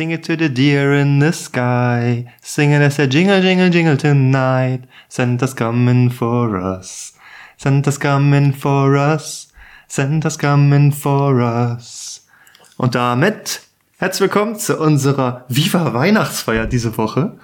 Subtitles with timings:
[0.00, 2.24] Sing it to the deer in the sky.
[2.40, 4.84] Sing it as a jingle, jingle, jingle tonight.
[5.10, 7.12] Santa's coming for us.
[7.58, 9.52] Santa's coming for us.
[9.88, 12.26] Santa's coming for us.
[12.78, 13.60] Und damit
[13.98, 17.36] herzlich willkommen zu unserer Viva Weihnachtsfeier diese Woche.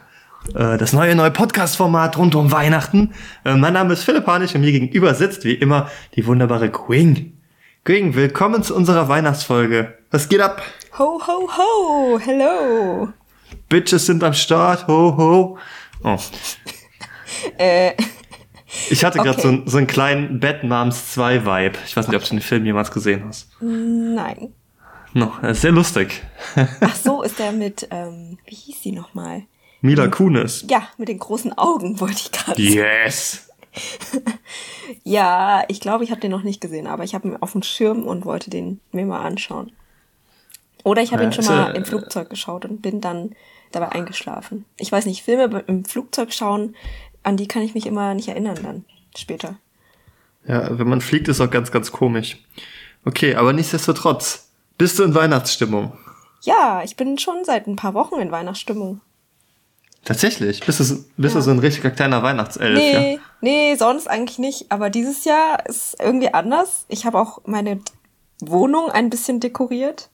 [0.54, 3.12] Äh, Das neue neue Podcast-Format rund um Weihnachten.
[3.44, 7.35] Äh, Mein Name ist Philipp Hanisch und mir gegenüber sitzt wie immer die wunderbare Queen.
[7.86, 9.96] Queen, willkommen zu unserer Weihnachtsfolge.
[10.10, 10.60] Was geht ab?
[10.98, 13.08] Ho, ho, ho, hello.
[13.68, 15.58] Bitches sind am Start, ho, ho.
[16.02, 16.18] Oh.
[17.58, 17.92] Äh,
[18.90, 19.42] Ich hatte gerade Okay.
[19.42, 21.78] so, einen- so einen kleinen Bad Moms 2 Vibe.
[21.86, 23.48] Ich weiß nicht, ob du den Film jemals gesehen hast.
[23.60, 24.52] nein.
[25.12, 26.22] No, er ist sehr lustig.
[26.80, 29.44] Ach so, ist der mit, ähm, wie hieß sie nochmal?
[29.80, 30.64] Mila Kunis.
[30.68, 32.74] Ja, mit den großen Augen wollte ich gerade sagen.
[32.74, 33.48] Yes.
[35.04, 37.62] Ja, ich glaube, ich habe den noch nicht gesehen, aber ich habe ihn auf dem
[37.62, 39.72] Schirm und wollte den mir mal anschauen.
[40.84, 43.34] Oder ich habe Ja, ihn schon mal äh, im Flugzeug geschaut und bin dann
[43.72, 44.64] dabei eingeschlafen.
[44.78, 46.76] Ich weiß nicht, Filme im Flugzeug schauen,
[47.22, 48.84] an die kann ich mich immer nicht erinnern dann
[49.16, 49.56] später.
[50.46, 52.38] Ja, wenn man fliegt, ist auch ganz, ganz komisch.
[53.04, 54.48] Okay, aber nichtsdestotrotz.
[54.78, 55.92] Bist du in Weihnachtsstimmung?
[56.42, 59.00] Ja, ich bin schon seit ein paar Wochen in Weihnachtsstimmung.
[60.06, 60.60] Tatsächlich?
[60.64, 61.40] Bist du, so- bist Ja.
[61.40, 62.74] du so ein richtiger kleiner Weihnachtself?
[62.78, 63.18] Nee, Ja?
[63.42, 64.66] nee, sonst eigentlich nicht.
[64.72, 66.86] Aber dieses Jahr ist irgendwie anders.
[66.88, 67.80] Ich habe auch meine
[68.40, 70.08] Wohnung ein bisschen dekoriert.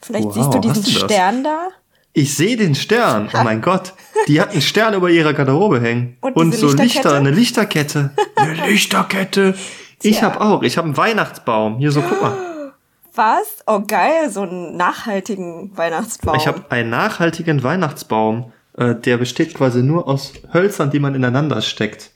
[0.00, 0.90] Vielleicht Wow, siehst du diesen du?
[0.90, 1.68] Stern da.
[2.14, 3.28] Ich sehe den Stern.
[3.34, 3.92] Oh mein Gott.
[4.28, 6.16] Die hat einen Stern über ihrer Garderobe hängen.
[6.20, 8.10] Und Und, so Lichter, eine Lichterkette.
[8.36, 9.54] Eine Lichterkette.
[10.02, 10.28] Ich Tja.
[10.32, 10.62] habe auch.
[10.62, 11.78] Ich habe einen Weihnachtsbaum.
[11.78, 12.72] Hier so, guck mal.
[13.14, 13.58] Was?
[13.66, 16.36] Oh geil, so einen nachhaltigen Weihnachtsbaum.
[16.36, 18.52] Ich habe einen nachhaltigen Weihnachtsbaum.
[18.78, 22.12] Äh, der besteht quasi nur aus Hölzern, die man ineinander steckt.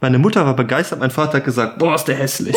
[0.00, 0.98] Meine Mutter war begeistert.
[0.98, 2.56] Mein Vater hat gesagt, boah, ist der hässlich.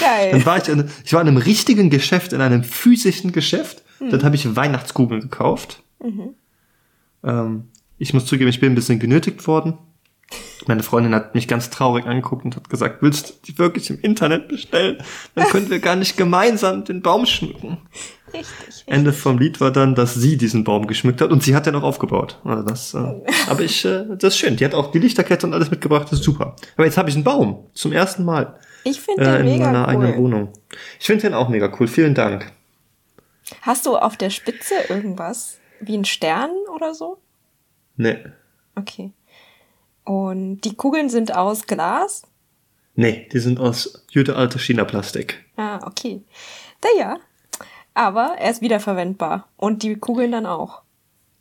[0.00, 0.30] geil.
[0.32, 3.82] Dann war ich, in, ich war in einem richtigen Geschäft, in einem physischen Geschäft.
[4.10, 5.82] Dort habe ich Weihnachtskugeln gekauft.
[7.22, 9.78] Ähm, ich muss zugeben, ich bin ein bisschen genötigt worden.
[10.66, 14.00] Meine Freundin hat mich ganz traurig angeguckt und hat gesagt, willst du die wirklich im
[14.00, 14.98] Internet bestellen?
[15.34, 17.78] Dann können wir gar nicht gemeinsam den Baum schmücken.
[18.32, 18.66] Richtig.
[18.66, 18.84] richtig.
[18.86, 21.74] Ende vom Lied war dann, dass sie diesen Baum geschmückt hat und sie hat den
[21.74, 22.40] auch aufgebaut.
[22.44, 24.56] Also das, äh, aber ich, äh, das ist schön.
[24.56, 26.56] Die hat auch die Lichterkette und alles mitgebracht, das ist super.
[26.76, 29.66] Aber jetzt habe ich einen Baum zum ersten Mal Ich finde äh, den in mega
[29.66, 30.18] meiner eigenen cool.
[30.18, 30.52] Wohnung.
[30.98, 31.88] Ich finde den auch mega cool.
[31.88, 32.52] Vielen Dank.
[33.60, 35.58] Hast du auf der Spitze irgendwas?
[35.80, 37.18] Wie ein Stern oder so?
[37.96, 38.18] Nee.
[38.74, 39.12] Okay.
[40.04, 42.22] Und die Kugeln sind aus Glas?
[42.94, 45.44] Nee, die sind aus gute alte China-Plastik.
[45.56, 46.22] Ah, okay.
[46.82, 47.18] Naja.
[47.94, 49.48] Aber er ist wiederverwendbar.
[49.56, 50.82] Und die Kugeln dann auch.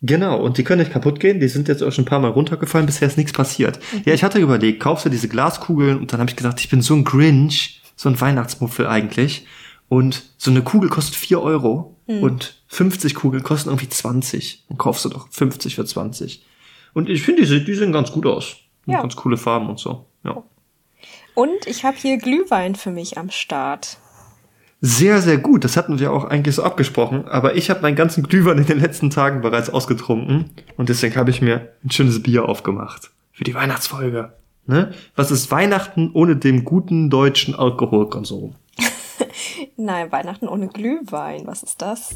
[0.02, 1.40] Genau, und die können nicht kaputt gehen.
[1.40, 2.88] Die sind jetzt auch schon ein paar Mal runtergefallen.
[2.88, 3.80] Bisher ist nichts passiert.
[4.04, 6.00] Ja, ich hatte überlegt, kaufst du diese Glaskugeln?
[6.00, 9.46] Und dann habe ich gedacht, ich bin so ein Grinch, so ein Weihnachtsmuffel eigentlich.
[9.90, 14.66] Und so eine Kugel kostet 4 Euro und 50 Kugeln kosten irgendwie 20.
[14.68, 16.44] Dann kaufst du doch 50 für 20.
[16.94, 18.56] Und ich finde, die, die sehen ganz gut aus.
[18.86, 19.02] Ja.
[19.02, 20.06] Ganz coole Farben und so.
[20.24, 20.44] Ja.
[21.36, 23.98] Und ich habe hier Glühwein für mich am Start.
[24.84, 25.64] Sehr, sehr gut.
[25.64, 27.28] Das hatten wir auch eigentlich so abgesprochen.
[27.28, 30.50] Aber ich habe meinen ganzen Glühwein in den letzten Tagen bereits ausgetrunken.
[30.76, 33.12] Und deswegen habe ich mir ein schönes Bier aufgemacht.
[33.32, 34.34] Für die Weihnachtsfolge.
[34.66, 34.92] Ne?
[35.16, 38.56] Was ist Weihnachten ohne dem guten deutschen Alkoholkonsum?
[39.78, 41.46] Nein, Weihnachten ohne Glühwein.
[41.46, 42.16] Was ist das?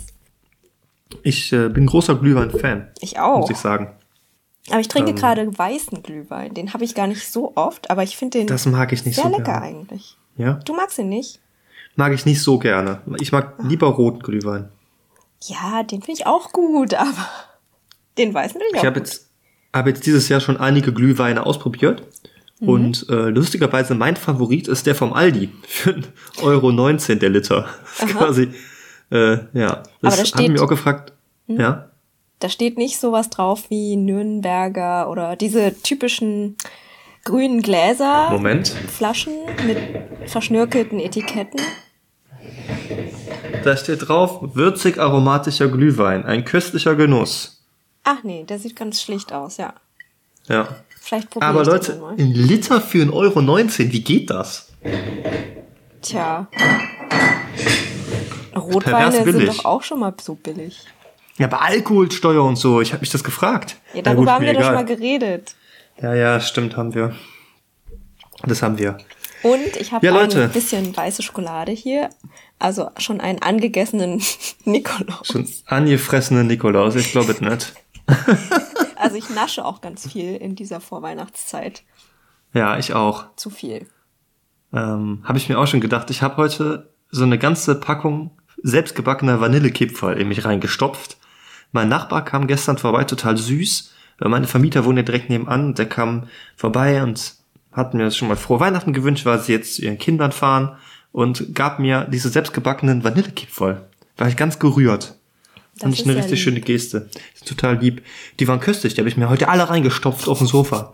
[1.22, 3.40] Ich äh, bin großer Glühwein-Fan, Ich auch.
[3.42, 3.92] muss ich sagen.
[4.72, 5.16] Aber ich trinke Ähm.
[5.16, 6.54] gerade weißen Glühwein.
[6.56, 9.16] Den habe ich gar nicht so oft, aber ich finde den Das mag ich nicht
[9.16, 9.62] sehr so lecker gerne.
[9.62, 10.18] eigentlich.
[10.38, 10.54] Ja?
[10.66, 11.40] Du magst ihn nicht?
[11.96, 13.02] Mag ich nicht so gerne.
[13.20, 14.70] Ich mag lieber roten Glühwein.
[15.44, 17.14] Ja, den finde ich auch gut, aber
[18.18, 19.08] den weißen finde ich auch Ich habe gut.
[19.10, 19.30] jetzt,
[19.74, 22.04] hab jetzt dieses Jahr schon einige Glühweine ausprobiert.
[22.60, 22.70] Mhm.
[22.70, 25.50] Und äh, lustigerweise mein Favorit ist der vom Aldi.
[25.68, 26.72] Für 1,19 Euro
[27.20, 27.66] der Liter.
[28.00, 28.50] Das ist quasi,
[29.12, 29.84] äh, ja.
[30.02, 30.54] Das da haben steht- Mhm.
[30.56, 31.14] wir auch gefragt.
[31.48, 31.90] Ja.
[32.40, 36.58] Da steht nicht sowas drauf wie Nürnberger oder diese typischen
[37.24, 38.68] grünen Gläser, Moment.
[38.68, 39.34] Flaschen
[39.66, 39.78] mit
[40.30, 41.60] verschnörkelten Etiketten.
[43.64, 46.26] Da steht drauf, würzig aromatischer Glühwein.
[46.26, 47.64] Ein köstlicher Genuss.
[48.04, 49.74] Ach nee, der sieht ganz schlicht aus, ja.
[50.48, 50.68] Ja.
[51.02, 54.72] Vielleicht probiere Aber Leute, ein Liter für 1,19 Euro, wie geht das?
[56.02, 56.48] Tja.
[58.56, 60.86] Rotweine sind doch auch schon mal so billig.
[61.38, 62.82] Ja, bei Alkoholsteuer und so.
[62.82, 63.76] Ich habe mich das gefragt.
[63.94, 64.84] Ja, darüber gut, haben wir doch schon egal.
[64.84, 65.56] mal geredet.
[66.02, 67.16] Ja, ja, stimmt, haben wir.
[68.46, 68.98] Das haben wir.
[69.44, 72.10] Und ich habe Ja, ein bisschen weiße Schokolade hier.
[72.60, 74.22] Also schon einen angegessenen
[74.66, 75.28] Nikolaus.
[75.28, 77.74] Schon angefressene Nikolaus, ich glaube es nicht.
[78.98, 81.84] Also ich nasche auch ganz viel in dieser Vorweihnachtszeit.
[82.54, 83.36] Ja, ich auch.
[83.36, 83.88] Zu viel.
[84.74, 86.10] Ähm, habe ich mir auch schon gedacht.
[86.10, 88.32] Ich habe heute so eine ganze Packung
[88.64, 91.18] selbstgebackener Vanillekipferl in mich reingestopft.
[91.72, 93.94] Mein Nachbar kam gestern vorbei, total süß.
[94.20, 95.76] Meine Vermieter wohnen ja direkt nebenan.
[95.76, 97.36] Der kam vorbei und
[97.76, 100.76] hat mir schon mal frohe Weihnachten gewünscht, weil sie jetzt zu ihren Kindern fahren
[101.12, 103.86] und gab mir diese selbstgebackenen Vanillekipferl.
[104.18, 105.16] War ich ganz gerührt.
[105.76, 106.44] Das Fand ich ist eine richtig lieb.
[106.44, 107.10] schöne Geste.
[107.46, 108.02] Total lieb.
[108.40, 110.94] Die waren köstlich, die habe ich mir heute alle reingestopft auf dem Sofa.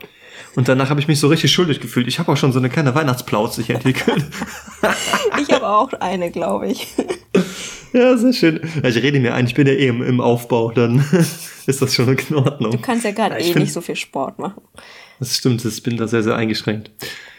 [0.56, 2.08] Und danach habe ich mich so richtig schuldig gefühlt.
[2.08, 4.26] Ich habe auch schon so eine kleine Weihnachtsplauze hier entwickelt.
[5.42, 6.88] Ich habe auch eine, glaube ich.
[7.94, 8.60] ja, sehr schön.
[8.84, 11.06] Ich rede mir ein, ich bin ja eh im, Aufbau, dann
[11.66, 12.72] ist das schon in Ordnung.
[12.72, 14.62] Du kannst ja gerade eh find- nicht so viel Sport machen.
[15.22, 16.90] Das stimmt, ich bin da sehr, sehr eingeschränkt.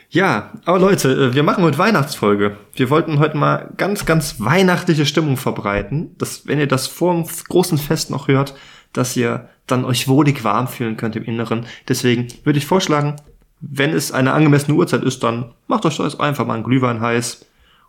[0.08, 2.56] Ja, aber Leute, äh, wir machen heute Weihnachtsfolge.
[2.76, 7.24] Wir wollten heute mal ganz, ganz weihnachtliche Stimmung verbreiten, dass, wenn ihr das vor dem
[7.48, 8.54] großen Fest noch hört,
[8.92, 11.66] dass ihr dann euch wohlig warm fühlen könnt im Inneren.
[11.88, 13.16] Deswegen würde ich vorschlagen,
[13.60, 17.44] wenn es eine angemessene Uhrzeit ist, dann macht euch doch einfach mal einen Glühwein heiß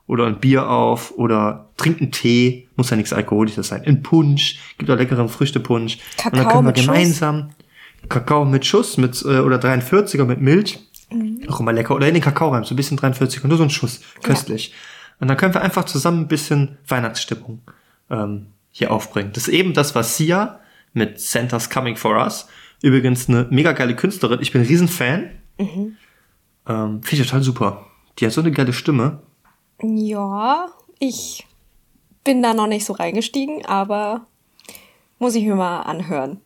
[0.07, 4.57] oder ein Bier auf oder trinkt einen Tee, muss ja nichts Alkoholisches sein, ein Punsch,
[4.80, 6.00] gibt auch leckeren Früchtepunsch.
[6.18, 7.22] Kakao und dann können wir mit Schuss.
[8.10, 10.80] Kakao mit Schuss mit äh, oder 43er mit Milch.
[11.12, 11.42] Mhm.
[11.48, 11.96] Auch immer lecker.
[11.96, 14.02] Oder in den Kakao rein, so ein bisschen 43 und nur so ein Schuss.
[14.22, 14.74] Köstlich.
[15.20, 17.62] Und dann können wir einfach zusammen ein bisschen Weihnachtsstimmung
[18.10, 19.32] ähm, hier aufbringen.
[19.34, 20.60] Das ist eben das, was Sia
[20.94, 22.48] mit Santa's Coming for Us,
[22.82, 25.30] übrigens eine mega geile Künstlerin, ich bin ein Riesenfan.
[25.58, 25.98] Mhm.
[26.68, 27.86] Ähm, Finde ich total super.
[28.20, 29.22] Die hat so eine geile Stimme.
[29.82, 30.68] Ja,
[31.00, 31.46] ich
[32.24, 34.26] bin da noch nicht so reingestiegen, aber
[35.20, 36.42] muss ich mir mal anhören.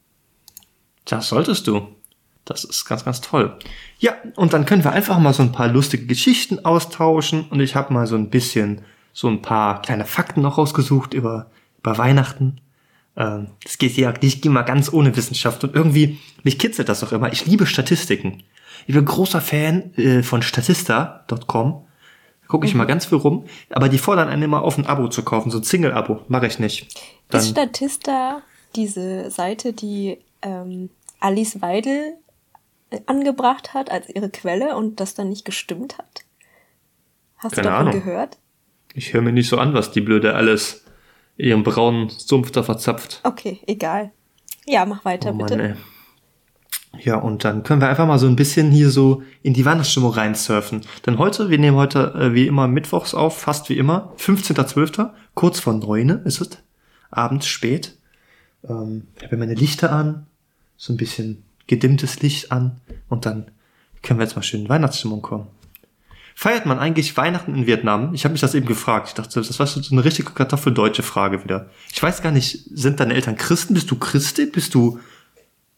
[1.10, 1.88] Das solltest du.
[2.46, 3.58] Das ist ganz, ganz toll.
[4.00, 7.76] Ja, und dann können wir einfach mal so ein paar lustige Geschichten austauschen und ich
[7.76, 8.82] habe mal so ein bisschen
[9.12, 11.50] so ein paar kleine Fakten noch rausgesucht über,
[11.80, 12.62] über Weihnachten.
[13.18, 17.12] Ähm, Das geht ja nicht immer ganz ohne Wissenschaft und irgendwie, mich kitzelt das auch
[17.12, 17.34] immer.
[17.34, 18.44] Ich liebe Statistiken.
[18.86, 21.84] Ich bin großer Fan äh, von Statista.com.
[22.42, 25.10] Da gucke ich mal ganz viel rum, aber die fordern einen immer auf ein Abo
[25.10, 26.22] zu kaufen, so ein Single-Abo.
[26.30, 26.88] Mache ich nicht.
[27.28, 28.42] Dann, Ist Statista
[28.76, 32.16] diese Seite, die ähm, Alice Weidel
[32.90, 36.24] äh, angebracht hat als ihre Quelle und das dann nicht gestimmt hat?
[37.38, 38.04] Hast Keine du davon Ahnung.
[38.04, 38.38] gehört?
[38.94, 40.84] ich höre mir nicht so an, was die Blöde alles
[41.36, 43.20] in ihrem braunen Sumpf da verzapft.
[43.24, 44.12] Okay, egal.
[44.66, 45.62] Ja, mach weiter, Oh Mann, bitte.
[45.62, 45.76] ey.
[47.00, 50.12] Ja, und dann können wir einfach mal so ein bisschen hier so in die Weihnachtsstimmung
[50.14, 50.82] reinsurfen.
[51.06, 55.60] Denn heute, wir nehmen heute äh, wie immer mittwochs auf, fast wie immer, 15.12., kurz
[55.60, 56.50] vor neune ist es,
[57.12, 57.98] abends spät.
[58.68, 60.26] Ähm, ich habe meine Lichter an,
[60.78, 62.80] so ein bisschen gedimmtes Licht an
[63.10, 63.52] und dann
[64.04, 65.48] können wir jetzt mal schön in Weihnachtsstimmung kommen.
[66.36, 68.14] Feiert man eigentlich Weihnachten in Vietnam?
[68.14, 69.08] Ich habe mich das eben gefragt.
[69.08, 71.72] Ich dachte, das war so eine richtige kartoffeldeutsche Frage wieder.
[71.92, 73.74] Ich weiß gar nicht, sind deine Eltern Christen?
[73.74, 74.52] Bist du Christin?
[74.52, 75.00] Bist du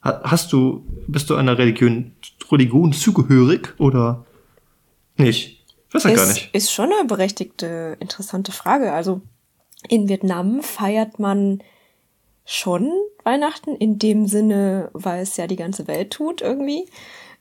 [0.03, 2.11] Ha- Hast du, bist du einer Religion,
[2.51, 4.25] Religion zugehörig oder
[5.17, 5.65] nicht?
[5.87, 6.49] Ich weiß ja gar nicht.
[6.53, 8.91] ist schon eine berechtigte, interessante Frage.
[8.93, 9.21] Also
[9.87, 11.59] in Vietnam feiert man
[12.51, 12.91] schon
[13.23, 16.89] Weihnachten in dem Sinne, weil es ja die ganze Welt tut irgendwie.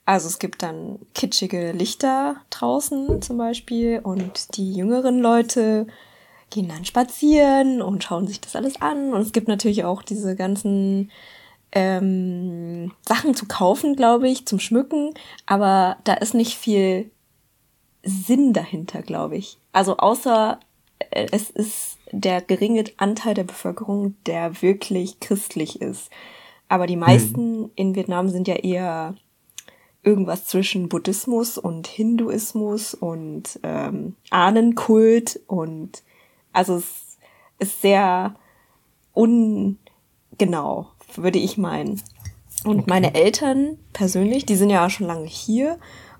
[0.04, 5.86] Also es gibt dann kitschige Lichter draußen zum Beispiel und die jüngeren Leute
[6.50, 9.14] gehen dann spazieren und schauen sich das alles an.
[9.14, 11.10] Und es gibt natürlich auch diese ganzen
[11.72, 15.14] ähm, Sachen zu kaufen, glaube ich, zum Schmücken.
[15.46, 17.10] Aber da ist nicht viel
[18.02, 19.56] Sinn dahinter, glaube ich.
[19.72, 20.60] Also außer
[21.10, 26.10] äh, es ist der geringe Anteil der Bevölkerung, der wirklich christlich ist.
[26.68, 29.14] Aber die meisten in Vietnam sind ja eher
[30.02, 36.02] irgendwas zwischen Buddhismus und Hinduismus und ähm, Ahnenkult und
[36.52, 37.18] also es
[37.58, 38.34] ist sehr
[39.12, 42.00] ungenau, würde ich meinen.
[42.64, 45.78] Und meine Eltern persönlich, die sind ja schon lange hier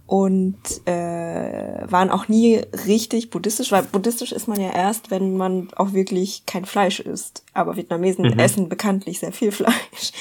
[0.09, 5.69] und äh, waren auch nie richtig buddhistisch, weil buddhistisch ist man ja erst, wenn man
[5.77, 7.45] auch wirklich kein Fleisch isst.
[7.53, 8.38] Aber Vietnamesen Mhm.
[8.38, 10.12] essen bekanntlich sehr viel Fleisch.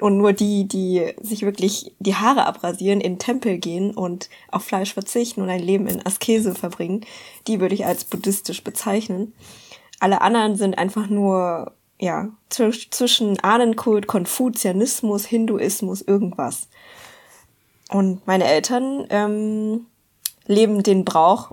[0.00, 4.64] Und nur die, die sich wirklich die Haare abrasieren, in den Tempel gehen und auf
[4.64, 7.06] Fleisch verzichten und ein Leben in Askese verbringen,
[7.46, 9.32] die würde ich als buddhistisch bezeichnen.
[10.00, 16.68] Alle anderen sind einfach nur, ja, zwisch- zwischen Ahnenkult, Konfuzianismus, Hinduismus, irgendwas.
[17.90, 19.86] Und meine Eltern ähm,
[20.46, 21.52] leben den Brauch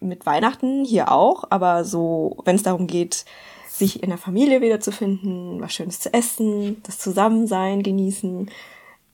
[0.00, 3.24] mit Weihnachten hier auch, aber so, wenn es darum geht,
[3.68, 8.50] sich in der Familie wiederzufinden, was Schönes zu essen, das Zusammensein genießen,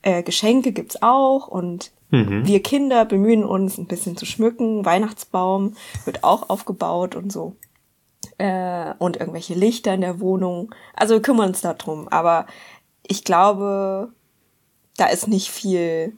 [0.01, 2.47] äh, Geschenke gibt's auch und Mhm.
[2.47, 4.85] wir Kinder bemühen uns ein bisschen zu schmücken.
[4.85, 7.55] Weihnachtsbaum wird auch aufgebaut und so.
[8.37, 10.73] Äh, und irgendwelche Lichter in der Wohnung.
[10.95, 12.07] Also wir kümmern uns darum.
[12.07, 12.47] Aber
[13.03, 14.11] ich glaube,
[14.97, 16.17] da ist nicht viel,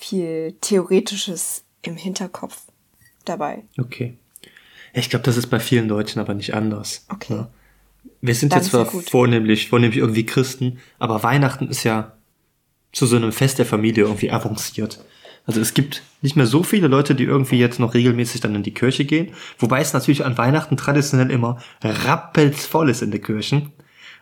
[0.00, 2.62] viel Theoretisches im Hinterkopf
[3.24, 3.64] dabei.
[3.78, 4.14] Okay.
[4.92, 7.06] Ich glaube, das ist bei vielen Deutschen aber nicht anders.
[7.08, 7.34] Okay.
[7.34, 7.50] Ja.
[8.22, 12.16] Wir sind Dann jetzt ja zwar vornehmlich, vornehmlich irgendwie Christen, aber Weihnachten ist ja
[12.92, 15.04] zu so einem Fest der Familie irgendwie avanciert.
[15.46, 18.62] Also es gibt nicht mehr so viele Leute, die irgendwie jetzt noch regelmäßig dann in
[18.62, 19.32] die Kirche gehen.
[19.58, 23.72] Wobei es natürlich an Weihnachten traditionell immer rappelsvoll ist in den Kirchen.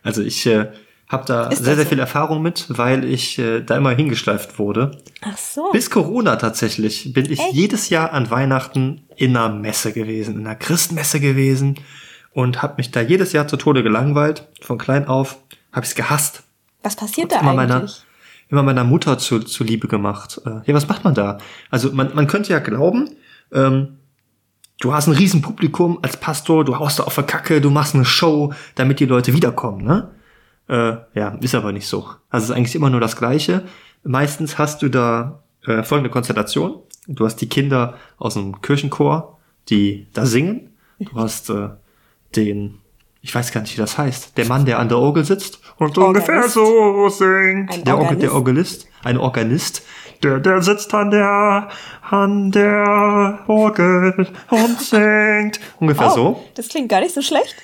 [0.02, 0.72] Also ich äh,
[1.08, 1.90] habe da Ist sehr, sehr so?
[1.90, 4.98] viel Erfahrung mit, weil ich äh, da immer hingeschleift wurde.
[5.22, 5.70] Ach so.
[5.72, 7.52] Bis Corona tatsächlich bin ich Echt?
[7.52, 11.76] jedes Jahr an Weihnachten in einer Messe gewesen, in einer Christmesse gewesen
[12.32, 14.46] und habe mich da jedes Jahr zu Tode gelangweilt.
[14.60, 15.38] Von klein auf
[15.72, 16.42] habe ich es gehasst.
[16.82, 17.68] Was passiert Und da immer eigentlich?
[17.68, 17.86] meiner,
[18.50, 20.40] immer meiner Mutter zu, zu Liebe gemacht.
[20.44, 21.38] Äh, ja, was macht man da?
[21.70, 23.10] Also man, man könnte ja glauben,
[23.52, 23.96] ähm,
[24.80, 27.94] du hast ein riesen Publikum als Pastor, du haust da auf der Kacke, du machst
[27.94, 30.10] eine Show, damit die Leute wiederkommen, ne?
[30.68, 32.06] Äh, ja, ist aber nicht so.
[32.30, 33.62] Also es ist eigentlich immer nur das Gleiche.
[34.04, 36.80] Meistens hast du da äh, folgende Konstellation.
[37.06, 39.38] Du hast die Kinder aus dem Kirchenchor,
[39.70, 40.76] die da singen.
[40.98, 41.70] Du hast äh,
[42.36, 42.78] den,
[43.22, 45.96] ich weiß gar nicht, wie das heißt, der Mann, der an der Orgel sitzt und
[45.96, 46.28] Organist.
[46.28, 47.72] ungefähr so singt.
[47.72, 48.82] Ein der, Orgel, der Organist?
[48.84, 49.82] Organist, ein Organist,
[50.22, 51.68] der, der sitzt an der,
[52.10, 55.60] an der Orgel und singt.
[55.80, 56.44] Ungefähr Oh, so.
[56.56, 57.54] Das klingt gar nicht so schlecht.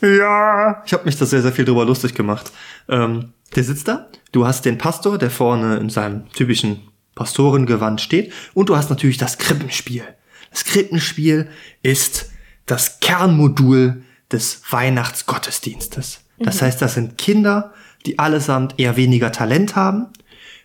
[0.00, 2.52] Ja, ich habe mich da sehr, sehr viel drüber lustig gemacht.
[2.88, 8.32] Ähm, der sitzt da, du hast den Pastor, der vorne in seinem typischen Pastorengewand steht
[8.54, 10.04] und du hast natürlich das Krippenspiel.
[10.50, 11.48] Das Krippenspiel
[11.82, 12.30] ist
[12.66, 16.20] das Kernmodul des Weihnachtsgottesdienstes.
[16.38, 17.72] Das heißt, das sind Kinder,
[18.04, 20.08] die allesamt eher weniger Talent haben,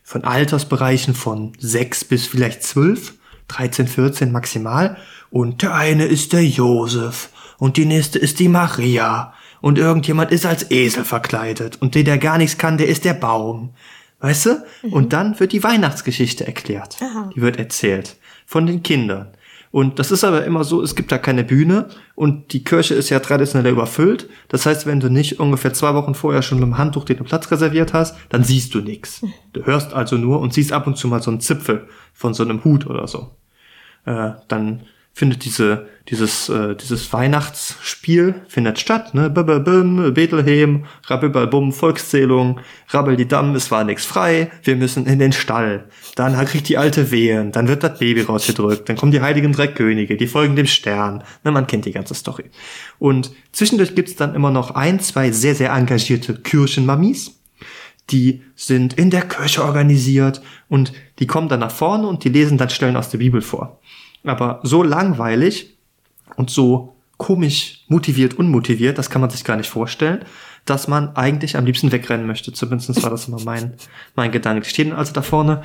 [0.03, 3.13] von Altersbereichen von sechs bis vielleicht zwölf,
[3.47, 4.97] 13, 14 maximal.
[5.29, 7.29] Und der eine ist der Josef
[7.61, 12.17] und die nächste ist die Maria und irgendjemand ist als Esel verkleidet und der, der
[12.17, 13.75] gar nichts kann, der ist der Baum.
[14.19, 14.63] Weißt du?
[14.89, 16.97] Und dann wird die Weihnachtsgeschichte erklärt.
[17.03, 17.29] Aha.
[17.35, 19.27] Die wird erzählt von den Kindern.
[19.69, 23.11] Und das ist aber immer so, es gibt da keine Bühne und die Kirche ist
[23.11, 24.27] ja traditionell überfüllt.
[24.47, 27.51] Das heißt, wenn du nicht ungefähr zwei Wochen vorher schon mit dem Handtuch den Platz
[27.51, 29.23] reserviert hast, dann siehst du nichts.
[29.53, 32.41] Du hörst also nur und siehst ab und zu mal so einen Zipfel von so
[32.41, 33.35] einem Hut oder so.
[34.05, 34.81] Äh, dann
[35.13, 39.29] findet diese, dieses, äh, dieses Weihnachtsspiel findet statt, ne?
[39.29, 45.33] Bim, Bethlehem, Rabibalbum, Volkszählung, Rabbel die Damm, es war nichts frei, wir müssen in den
[45.33, 45.89] Stall.
[46.15, 49.67] Dann kriegt die alte Wehen, dann wird das Baby rausgedrückt, dann kommen die heiligen drei
[49.67, 51.23] Könige, die folgen dem Stern.
[51.43, 52.45] Ne, man kennt die ganze Story.
[52.97, 57.41] Und zwischendurch gibt's dann immer noch ein, zwei sehr, sehr engagierte Kirchenmamis,
[58.09, 62.57] die sind in der Kirche organisiert und die kommen dann nach vorne und die lesen
[62.57, 63.79] dann Stellen aus der Bibel vor.
[64.23, 65.77] Aber so langweilig
[66.35, 70.25] und so komisch motiviert, unmotiviert, das kann man sich gar nicht vorstellen,
[70.65, 72.53] dass man eigentlich am liebsten wegrennen möchte.
[72.53, 73.73] Zumindest war das immer mein,
[74.15, 74.61] mein Gedanke.
[74.61, 75.63] Die stehen also da vorne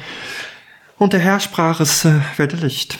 [0.98, 2.98] und der Herr sprach, es äh, werde Licht.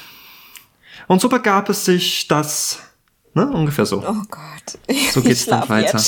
[1.07, 2.81] Und so begab es sich, dass,
[3.35, 4.03] ne, ungefähr so.
[4.07, 4.79] Oh Gott.
[5.13, 6.03] So geht's dann weiter.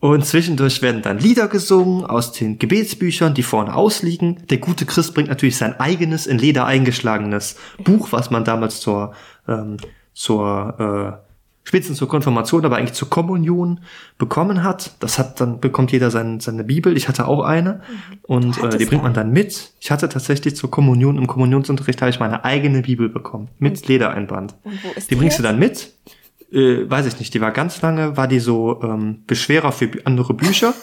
[0.00, 4.46] Und zwischendurch werden dann Lieder gesungen aus den Gebetsbüchern, die vorne ausliegen.
[4.48, 9.12] Der gute Christ bringt natürlich sein eigenes in Leder eingeschlagenes Buch, was man damals zur,
[9.48, 9.76] ähm,
[10.14, 11.28] zur äh,
[11.64, 13.80] spätestens zur Konfirmation, aber eigentlich zur Kommunion
[14.18, 14.92] bekommen hat.
[15.00, 16.96] Das hat dann bekommt jeder sein, seine Bibel.
[16.96, 17.82] Ich hatte auch eine
[18.22, 19.72] und Du äh, die bringt man dann mit.
[19.80, 24.54] Ich hatte tatsächlich zur Kommunion im Kommunionsunterricht habe ich meine eigene Bibel bekommen mit Ledereinband.
[24.62, 25.92] Und die bringst du dann mit
[26.52, 30.34] äh, weiß ich nicht, die war ganz lange, war die so ähm, Beschwerer für andere
[30.34, 30.74] Bücher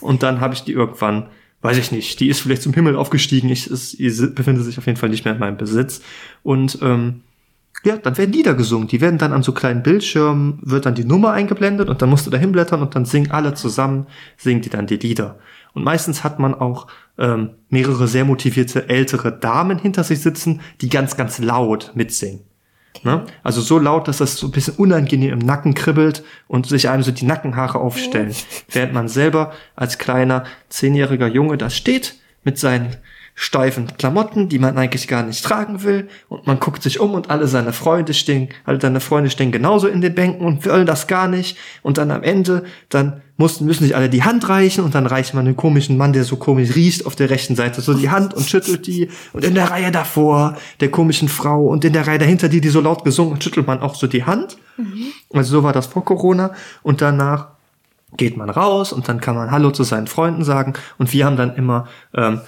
[0.00, 1.28] und dann habe ich die irgendwann,
[1.60, 4.98] weiß ich nicht, die ist vielleicht zum Himmel aufgestiegen, ich, ist, befindet sich auf jeden
[4.98, 6.02] Fall nicht mehr in meinem Besitz
[6.42, 7.22] und ähm,
[7.84, 11.04] ja, dann werden Lieder gesungen, die werden dann an so kleinen Bildschirmen, wird dann die
[11.04, 14.70] Nummer eingeblendet und dann musst du da hinblättern und dann singen alle zusammen, singen die
[14.70, 15.38] dann die Lieder.
[15.74, 16.86] Und meistens hat man auch
[17.18, 22.40] ähm, mehrere sehr motivierte ältere Damen hinter sich sitzen, die ganz, ganz laut mitsingen.
[23.02, 23.24] Ne?
[23.42, 27.02] Also so laut, dass das so ein bisschen unangenehm im Nacken kribbelt und sich einem
[27.02, 28.34] so die Nackenhaare aufstellen.
[28.70, 32.96] Während man selber als kleiner zehnjähriger Junge da steht mit seinen
[33.34, 36.08] steifen Klamotten, die man eigentlich gar nicht tragen will.
[36.28, 39.88] Und man guckt sich um und alle seine Freunde stehen, alle seine Freunde stehen genauso
[39.88, 41.56] in den Bänken und wollen das gar nicht.
[41.82, 45.34] Und dann am Ende, dann mussten, müssen sich alle die Hand reichen und dann reicht
[45.34, 47.80] man dem komischen Mann, der so komisch riecht, auf der rechten Seite.
[47.80, 49.08] So die Hand und schüttelt die.
[49.32, 51.66] Und in der Reihe davor der komischen Frau.
[51.66, 54.24] Und in der Reihe dahinter die, die so laut gesungen schüttelt man auch so die
[54.24, 54.58] Hand.
[55.32, 56.52] Also so war das vor Corona.
[56.82, 57.48] Und danach
[58.16, 60.74] geht man raus und dann kann man Hallo zu seinen Freunden sagen.
[60.98, 62.42] Und wir haben dann immer ähm,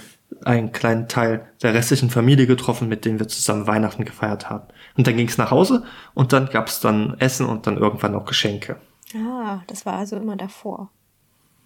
[0.46, 4.68] einen kleinen Teil der restlichen Familie getroffen, mit denen wir zusammen Weihnachten gefeiert haben.
[4.96, 5.84] Und dann ging es nach Hause
[6.14, 8.76] und dann gab es dann Essen und dann irgendwann auch Geschenke.
[9.14, 10.90] Ah, das war also immer davor.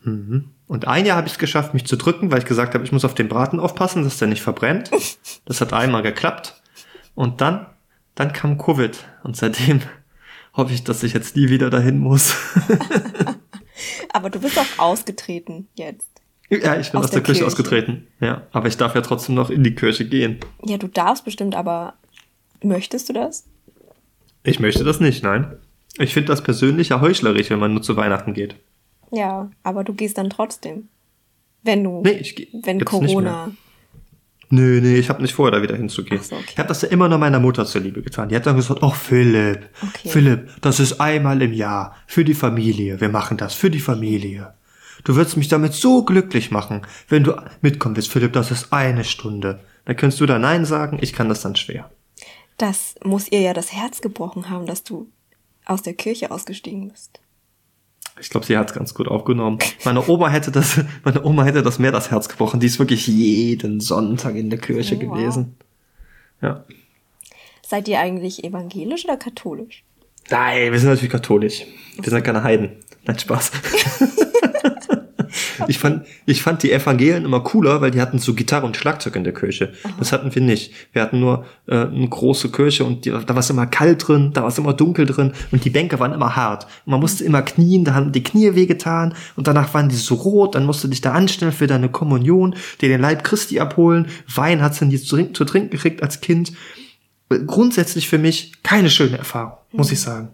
[0.04, 2.92] Und ein Jahr habe ich es geschafft, mich zu drücken, weil ich gesagt habe, ich
[2.92, 4.90] muss auf den Braten aufpassen, dass der nicht verbrennt.
[5.44, 6.60] Das hat einmal geklappt.
[7.14, 7.66] Und dann,
[8.14, 8.98] dann kam Covid.
[9.22, 9.80] Und seitdem
[10.54, 12.36] hoffe ich, dass ich jetzt nie wieder dahin muss.
[14.12, 16.17] Aber du bist auch ausgetreten jetzt.
[16.50, 17.46] Ja, ich bin aus, Aus der, der Kirche Kirche.
[17.46, 18.06] ausgetreten.
[18.20, 20.38] Ja, aber ich darf ja trotzdem noch in die Kirche gehen.
[20.64, 21.94] Ja, du darfst bestimmt, aber
[22.62, 23.44] möchtest du das?
[24.44, 25.52] Ich möchte das nicht, nein.
[25.98, 28.56] Ich finde das persönlich ja heuchlerisch, wenn man nur zu Weihnachten geht.
[29.10, 30.88] Ja, aber du gehst dann trotzdem.
[31.62, 33.50] Wenn du, Nee, ich geh wenn Corona.
[34.50, 36.22] Nö, nee, ich habe nicht vor, da wieder hinzugehen.
[36.22, 36.44] So, okay.
[36.52, 38.30] Ich habe das ja immer nur meiner Mutter zuliebe getan.
[38.30, 40.08] Die hat dann gesagt, oh Philipp, Okay.
[40.08, 42.98] Philipp, das ist einmal im Jahr für die Familie.
[43.00, 44.54] Wir machen das für die Familie.
[45.08, 48.12] Du würdest mich damit so glücklich machen, wenn du mitkommen willst.
[48.12, 49.60] Philipp, das ist eine Stunde.
[49.86, 51.90] Dann könntest du da Nein sagen, ich kann das dann schwer.
[52.58, 55.08] Das muss ihr ja das Herz gebrochen haben, dass du
[55.64, 57.20] aus der Kirche ausgestiegen bist.
[58.20, 59.56] Ich glaube, sie hat es ganz gut aufgenommen.
[59.82, 62.60] Meine Oma hätte das, meine Oma hätte das mehr das Herz gebrochen.
[62.60, 65.16] Die ist wirklich jeden Sonntag in der Kirche Oh, wow.
[65.16, 65.56] gewesen.
[66.42, 66.66] Ja.
[67.66, 69.84] Seid ihr eigentlich evangelisch oder katholisch?
[70.28, 71.64] Nein, wir sind natürlich katholisch.
[71.98, 72.72] Wir sind keine Heiden.
[73.06, 73.52] Nein, Spaß.
[75.68, 79.14] Ich fand, ich fand die Evangelien immer cooler, weil die hatten so Gitarre und Schlagzeug
[79.16, 79.72] in der Kirche.
[79.98, 80.72] Das hatten wir nicht.
[80.92, 84.32] Wir hatten nur äh, eine große Kirche und die, da war es immer kalt drin,
[84.32, 86.64] da war es immer dunkel drin und die Bänke waren immer hart.
[86.84, 90.14] Und man musste immer knien, da haben die Knie wehgetan und danach waren die so
[90.14, 94.08] rot, dann musst du dich da anstellen für deine Kommunion, dir den Leib Christi abholen.
[94.34, 96.52] Wein hat's dann nie zu, trink- zu trinken gekriegt als Kind.
[97.28, 100.30] Grundsätzlich für mich keine schöne Erfahrung, muss ich sagen.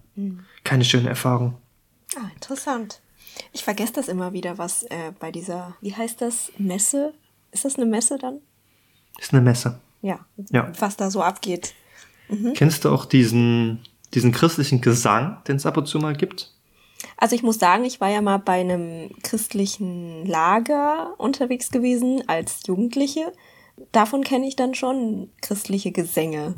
[0.63, 1.55] Keine schöne Erfahrung.
[2.17, 3.01] Ah, interessant.
[3.53, 7.15] Ich vergesse das immer wieder, was äh, bei dieser, wie heißt das, Messe?
[7.53, 8.41] Ist das eine Messe dann?
[9.19, 9.81] Ist eine Messe.
[10.03, 10.21] Ja.
[10.51, 10.73] Ja.
[10.79, 11.75] Was da so abgeht.
[12.55, 13.81] Kennst du auch diesen,
[14.15, 16.53] diesen christlichen Gesang, den es ab und zu mal gibt?
[17.17, 22.67] Also ich muss sagen, ich war ja mal bei einem christlichen Lager unterwegs gewesen als
[22.67, 23.33] Jugendliche.
[23.93, 26.55] Davon kenne ich dann schon christliche Gesänge.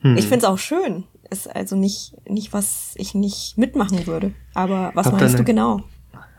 [0.00, 0.16] Hm.
[0.16, 1.04] Ich finde es auch schön.
[1.30, 4.32] Ist also nicht, nicht, was ich nicht mitmachen würde.
[4.54, 5.82] Aber was Hab meinst du genau?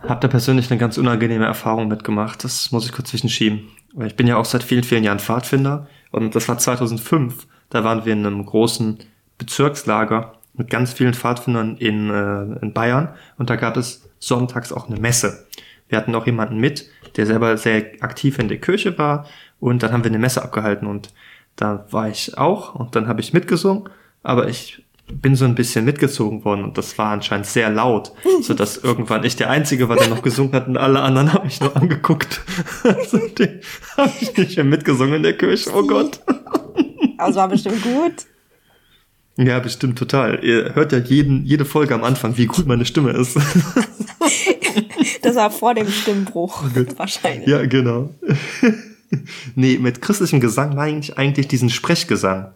[0.08, 2.44] Hab da persönlich eine ganz unangenehme Erfahrung mitgemacht.
[2.44, 3.68] Das muss ich kurz zwischenschieben.
[4.06, 5.88] Ich bin ja auch seit vielen, vielen Jahren Pfadfinder.
[6.12, 7.48] Und das war 2005.
[7.70, 9.00] Da waren wir in einem großen
[9.38, 13.10] Bezirkslager mit ganz vielen Pfadfindern in, äh, in Bayern.
[13.38, 15.48] Und da gab es sonntags auch eine Messe.
[15.88, 19.26] Wir hatten auch jemanden mit, der selber sehr aktiv in der Kirche war.
[19.60, 20.88] Und dann haben wir eine Messe abgehalten.
[20.88, 21.14] Und
[21.56, 22.76] da war ich auch.
[22.76, 23.90] Und dann habe ich mitgesungen.
[24.24, 28.54] Aber ich bin so ein bisschen mitgezogen worden und das war anscheinend sehr laut, so
[28.54, 31.60] dass irgendwann ich der Einzige war, der noch gesungen hat und alle anderen haben mich
[31.62, 32.42] nur angeguckt.
[32.84, 33.62] Also den
[33.98, 35.72] habe ich nicht mehr mitgesungen in der Kirche.
[35.74, 36.20] Oh Gott.
[37.18, 38.26] Aber es war bestimmt gut.
[39.38, 40.44] Ja, bestimmt total.
[40.44, 43.38] Ihr hört ja jeden, jede Folge am Anfang, wie gut meine Stimme ist.
[45.22, 46.64] Das war vor dem Stimmbruch
[46.98, 47.48] wahrscheinlich.
[47.48, 48.14] ja, genau.
[49.56, 52.54] nee, mit christlichem Gesang meine ich eigentlich diesen Sprechgesang.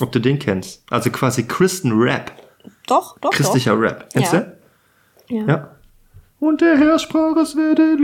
[0.00, 0.82] Ob du den kennst.
[0.90, 2.32] Also quasi Christen Rap.
[2.86, 4.08] Doch, doch, Christlicher Rap.
[4.12, 4.40] Kennst Ja.
[4.40, 4.46] du?
[4.46, 5.30] doch.
[5.30, 5.46] Ja.
[5.46, 5.70] Ja.
[6.40, 7.94] Und der Herr sprach, es werde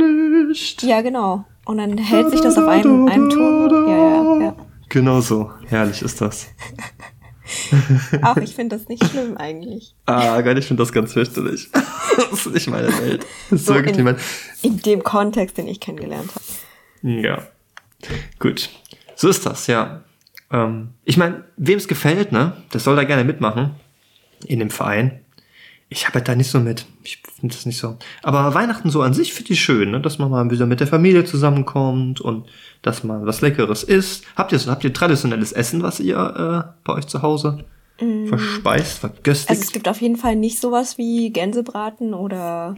[0.49, 0.83] Licht.
[0.83, 1.45] ja, genau.
[1.67, 3.71] Und dann hält sich das auf einem, einem Ton.
[3.89, 3.97] Ja,
[4.39, 4.57] ja, ja.
[4.89, 5.51] Genau so.
[5.67, 6.49] Herrlich ist das.
[8.23, 9.95] Auch ich finde das nicht schlimm eigentlich.
[10.07, 11.71] Ah, Gott, ich finde das ganz fürchterlich.
[12.31, 13.25] das ist nicht meine Welt.
[13.51, 14.17] Das ist So wirklich in,
[14.63, 17.11] in dem Kontext, den ich kennengelernt habe.
[17.21, 17.43] Ja.
[18.39, 18.71] Gut.
[19.15, 20.03] So ist das, ja.
[20.55, 23.73] Ähm, ich meine, wem es gefällt, ne, der soll da gerne mitmachen.
[24.47, 25.21] In dem Verein.
[25.89, 26.87] Ich habe halt da nicht so mit.
[27.03, 27.97] Ich finde das nicht so.
[28.23, 30.01] Aber Weihnachten so an sich finde ich schön, ne?
[30.01, 32.47] dass man mal wieder mit der Familie zusammenkommt und
[32.83, 34.25] dass man was Leckeres isst.
[34.37, 37.65] Habt ihr so, habt ihr traditionelles Essen, was ihr äh, bei euch zu Hause
[38.29, 39.51] verspeist, vergöstigt?
[39.51, 42.75] Also es gibt auf jeden Fall nicht sowas wie Gänsebraten oder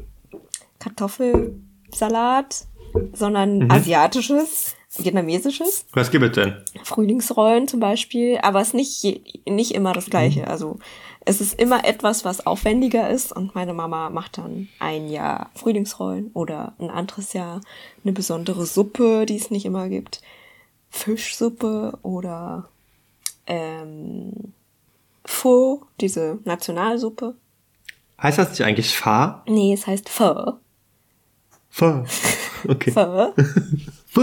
[0.79, 2.67] Kartoffelsalat,
[3.13, 3.71] sondern Mhm.
[3.71, 5.87] asiatisches, vietnamesisches.
[5.93, 6.57] was gibt es denn?
[6.83, 10.49] Frühlingsrollen zum Beispiel, aber es ist nicht, je, nicht immer das Gleiche.
[10.49, 10.79] Also
[11.25, 16.31] es ist immer etwas, was aufwendiger ist und meine Mama macht dann ein Jahr Frühlingsrollen
[16.35, 17.61] oder ein anderes Jahr
[18.05, 20.21] eine besondere Suppe, die es nicht immer gibt.
[20.89, 22.69] Fischsuppe oder
[23.47, 24.53] ähm,
[25.25, 27.35] Pho, diese Nationalsuppe.
[28.23, 29.43] Heißt das nicht eigentlich Fa?
[29.49, 30.55] Nee, es heißt Pho.
[31.69, 32.05] Fa.
[32.69, 32.91] Okay.
[32.91, 33.33] Fa.
[34.09, 34.23] Pho.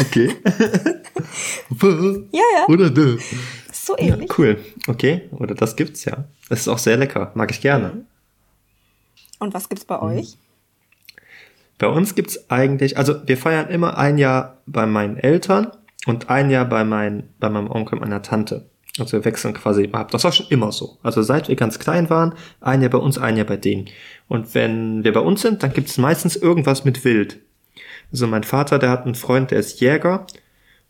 [0.00, 0.28] Okay.
[1.76, 1.86] Fa.
[2.32, 3.16] Ja, ja, Oder de.
[3.16, 4.38] ist so Ja, ähnlich.
[4.38, 4.58] cool.
[4.86, 5.28] Okay.
[5.32, 6.24] Oder das gibt's ja.
[6.48, 7.30] Das ist auch sehr lecker.
[7.34, 8.04] Mag ich gerne.
[9.38, 9.88] Und was gibt's Mhm.
[9.88, 10.36] bei euch?
[11.78, 15.72] Bei uns gibt's eigentlich, also wir feiern immer ein Jahr bei meinen Eltern
[16.06, 18.66] und ein Jahr bei, mein, bei meinem Onkel und meiner Tante.
[18.98, 20.10] Also wir wechseln quasi ab.
[20.12, 20.98] Das war schon immer so.
[21.02, 23.88] Also seit wir ganz klein waren, ein Jahr bei uns, ein Jahr bei denen.
[24.28, 27.40] Und wenn wir bei uns sind, dann gibt's meistens irgendwas mit Wild.
[28.12, 30.26] Also mein Vater, der hat einen Freund, der ist Jäger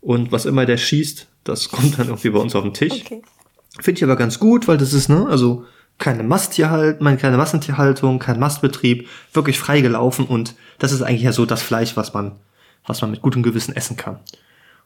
[0.01, 3.01] und was immer der schießt, das kommt dann irgendwie bei uns auf den Tisch.
[3.03, 3.21] Okay.
[3.79, 5.65] Finde ich aber ganz gut, weil das ist, ne, also
[5.97, 11.31] keine Masttierhalt, meine keine Massentierhaltung, kein Mastbetrieb, wirklich frei gelaufen und das ist eigentlich ja
[11.31, 12.33] so das Fleisch, was man,
[12.85, 14.19] was man mit gutem Gewissen essen kann.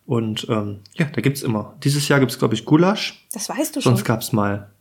[0.10, 1.76] Und ähm, ja, da gibt's immer.
[1.84, 3.28] Dieses Jahr gibt's glaube ich, Gulasch.
[3.32, 3.92] Das weißt du schon.
[3.92, 4.72] Sonst gab's mal.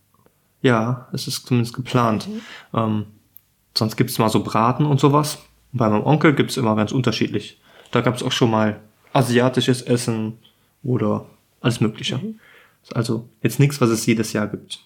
[0.62, 2.26] Ja, es ist zumindest geplant.
[2.72, 3.04] Ähm,
[3.74, 5.36] sonst gibt's mal so Braten und sowas.
[5.72, 7.60] Bei meinem Onkel gibt's immer ganz unterschiedlich.
[7.90, 8.80] Da gab's auch schon mal
[9.12, 10.38] asiatisches Essen
[10.82, 11.26] oder
[11.60, 12.18] alles Mögliche.
[12.82, 14.82] Ist Also jetzt nichts, was es jedes Jahr gibt.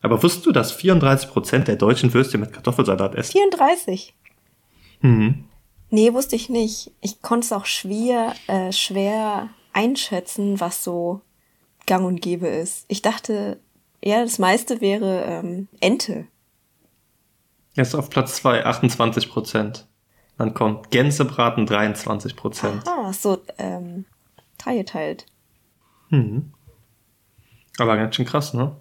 [0.00, 3.32] Aber wusstest du, dass 34% der deutschen Würstchen mit Kartoffelsalat essen?
[3.32, 4.14] 34.
[5.02, 5.44] Mhm.
[5.90, 6.90] Nee, wusste ich nicht.
[7.02, 11.20] Ich konnte es auch schwer, äh, schwer einschätzen, was so
[11.86, 12.86] gang und gäbe ist.
[12.88, 13.58] Ich dachte,
[14.02, 16.26] ja, das meiste wäre ähm, Ente.
[17.74, 19.84] Er ist auf Platz 2, 28%.
[20.38, 22.88] Dann kommt Gänsebraten, 23%.
[22.88, 24.04] Ah, so ähm,
[24.58, 25.26] dreigeteilt.
[26.10, 26.52] Mhm.
[27.78, 28.76] Aber ganz schön krass, ne?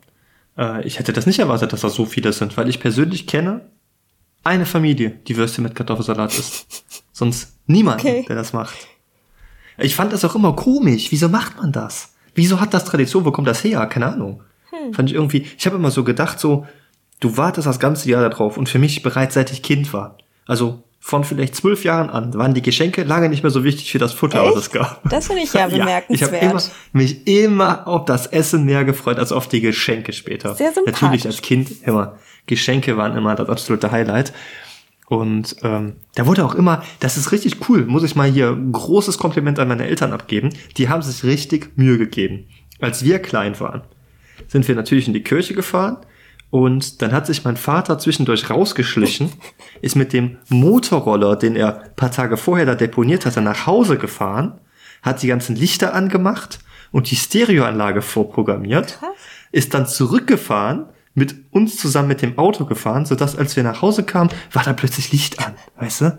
[0.58, 3.70] Äh, ich hätte das nicht erwartet, dass das so viele sind, weil ich persönlich kenne
[4.44, 7.04] eine Familie, die Würstchen mit Kartoffelsalat isst.
[7.12, 8.26] Sonst niemand, Okay.
[8.28, 8.76] der das macht.
[9.78, 11.08] Ich fand das auch immer komisch.
[11.12, 12.14] Wieso macht man das?
[12.36, 13.26] Wieso hat das Tradition?
[13.26, 13.86] Wo kommt das her?
[13.88, 14.42] Keine Ahnung.
[14.92, 16.66] Fand ich irgendwie, ich habe immer so gedacht, so,
[17.20, 20.18] du wartest das ganze Jahr darauf und für mich bereits seit ich Kind war.
[20.46, 24.00] Also von vielleicht zwölf Jahren an waren die Geschenke lange nicht mehr so wichtig für
[24.00, 25.02] das Futter, was es gab.
[25.10, 26.44] Das finde ich ja ich habe bemerkenswert.
[26.44, 26.62] immer,
[26.94, 30.56] mich immer auf das Essen mehr gefreut als auf die Geschenke später.
[30.56, 31.02] Sehr sympathisch.
[31.02, 32.18] Natürlich als Kind immer.
[32.46, 34.34] Geschenke waren immer das absolute Highlight.
[35.14, 38.72] Und ähm, da wurde auch immer, das ist richtig cool, muss ich mal hier ein
[38.72, 40.50] großes Kompliment an meine Eltern abgeben.
[40.78, 42.48] Die haben sich richtig Mühe gegeben.
[42.82, 43.84] Als wir klein waren,
[44.48, 45.98] sind wir natürlich in die Kirche gefahren
[46.50, 49.32] und dann hat sich mein Vater zwischendurch rausgeschlichen,
[49.82, 54.00] ist mit dem Motorroller, den er ein paar Tage vorher da deponiert hatte, nach Hause
[54.00, 54.60] gefahren,
[55.04, 56.58] hat die ganzen Lichter angemacht
[56.92, 58.98] und die Stereoanlage vorprogrammiert,
[59.52, 64.04] ist dann zurückgefahren, mit uns zusammen mit dem Auto gefahren, sodass als wir nach Hause
[64.04, 66.18] kamen, war da plötzlich Licht an, weißt du?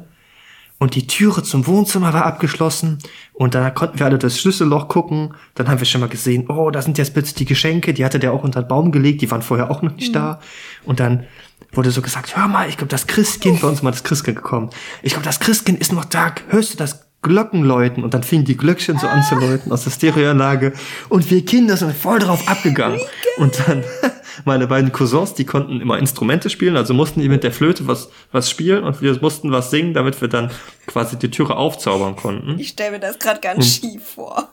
[0.79, 2.99] Und die Türe zum Wohnzimmer war abgeschlossen
[3.33, 5.35] und dann konnten wir alle das Schlüsselloch gucken.
[5.55, 8.19] Dann haben wir schon mal gesehen, oh, da sind jetzt plötzlich die Geschenke, die hatte
[8.19, 10.41] der auch unter den Baum gelegt, die waren vorher auch noch nicht da.
[10.85, 11.25] Und dann
[11.73, 14.71] wurde so gesagt, hör mal, ich glaube, das Christkind, bei uns mal das Christkind gekommen.
[15.03, 16.35] Ich glaube, das Christkind ist noch da.
[16.49, 18.05] Hörst du das Glockenläuten?
[18.05, 20.73] Und dann fingen die Glöckchen so an zu läuten aus der Stereoanlage.
[21.09, 23.01] Und wir Kinder sind voll drauf abgegangen.
[23.39, 23.83] Und dann
[24.45, 28.11] meine beiden Cousins, die konnten immer Instrumente spielen, also mussten die mit der Flöte was,
[28.31, 30.53] was spielen und wir mussten was singen, damit wir dann
[30.87, 32.59] quasi die Türe aufzaubern konnten.
[32.61, 34.49] Ich stelle mir das gerade ganz schief vor.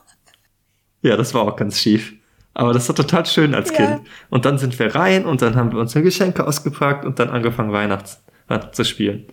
[1.02, 2.14] Ja, das war auch ganz schief.
[2.54, 3.76] Aber das war total schön als Ja.
[3.76, 4.00] Kind.
[4.28, 7.72] Und dann sind wir rein und dann haben wir unsere Geschenke ausgepackt und dann angefangen
[7.72, 9.26] Weihnachts Weihnachten zu spielen.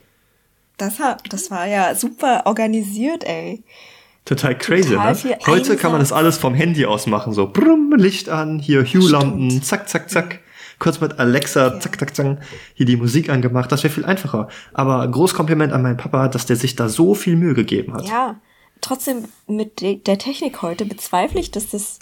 [0.80, 3.63] Das, hat, das war ja super organisiert, ey.
[4.26, 5.38] Total crazy, Total ne?
[5.48, 6.18] Heute kann man das Einsatz.
[6.18, 10.39] alles vom Handy aus machen, so brumm, Licht an, hier Hue-Lampen, zack, zack, zack.
[10.78, 12.38] Kurz mit Alexa, zack, zack, zack,
[12.74, 13.72] hier die Musik angemacht.
[13.72, 14.48] Das wäre viel einfacher.
[14.74, 18.08] Aber Großkompliment an meinen Papa, dass der sich da so viel Mühe gegeben hat.
[18.08, 18.39] Ja,
[18.80, 22.00] trotzdem mit de der Technik heute bezweifle ich, dass das.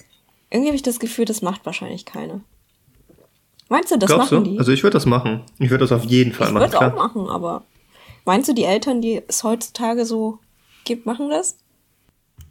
[0.52, 2.42] Irgendwie habe ich das Gefühl, das macht wahrscheinlich keine.
[3.70, 4.52] Meinst du, das Glaubst machen du?
[4.52, 4.60] die?
[4.60, 5.42] Also ich würde das machen.
[5.60, 7.64] Ich würde das auf jeden Fall ich machen, würde auch machen, aber
[8.28, 10.40] meinst du, die Eltern, die es heutzutage so
[10.84, 11.58] gibt, machen das?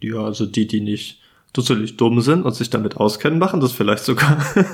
[0.03, 1.21] Ja, also die, die nicht
[1.53, 4.45] dusselig dumm sind und sich damit auskennen, machen das vielleicht sogar.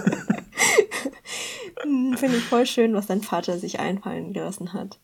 [1.83, 5.01] Hm, Finde ich voll schön, was dein Vater sich einfallen gelassen hat.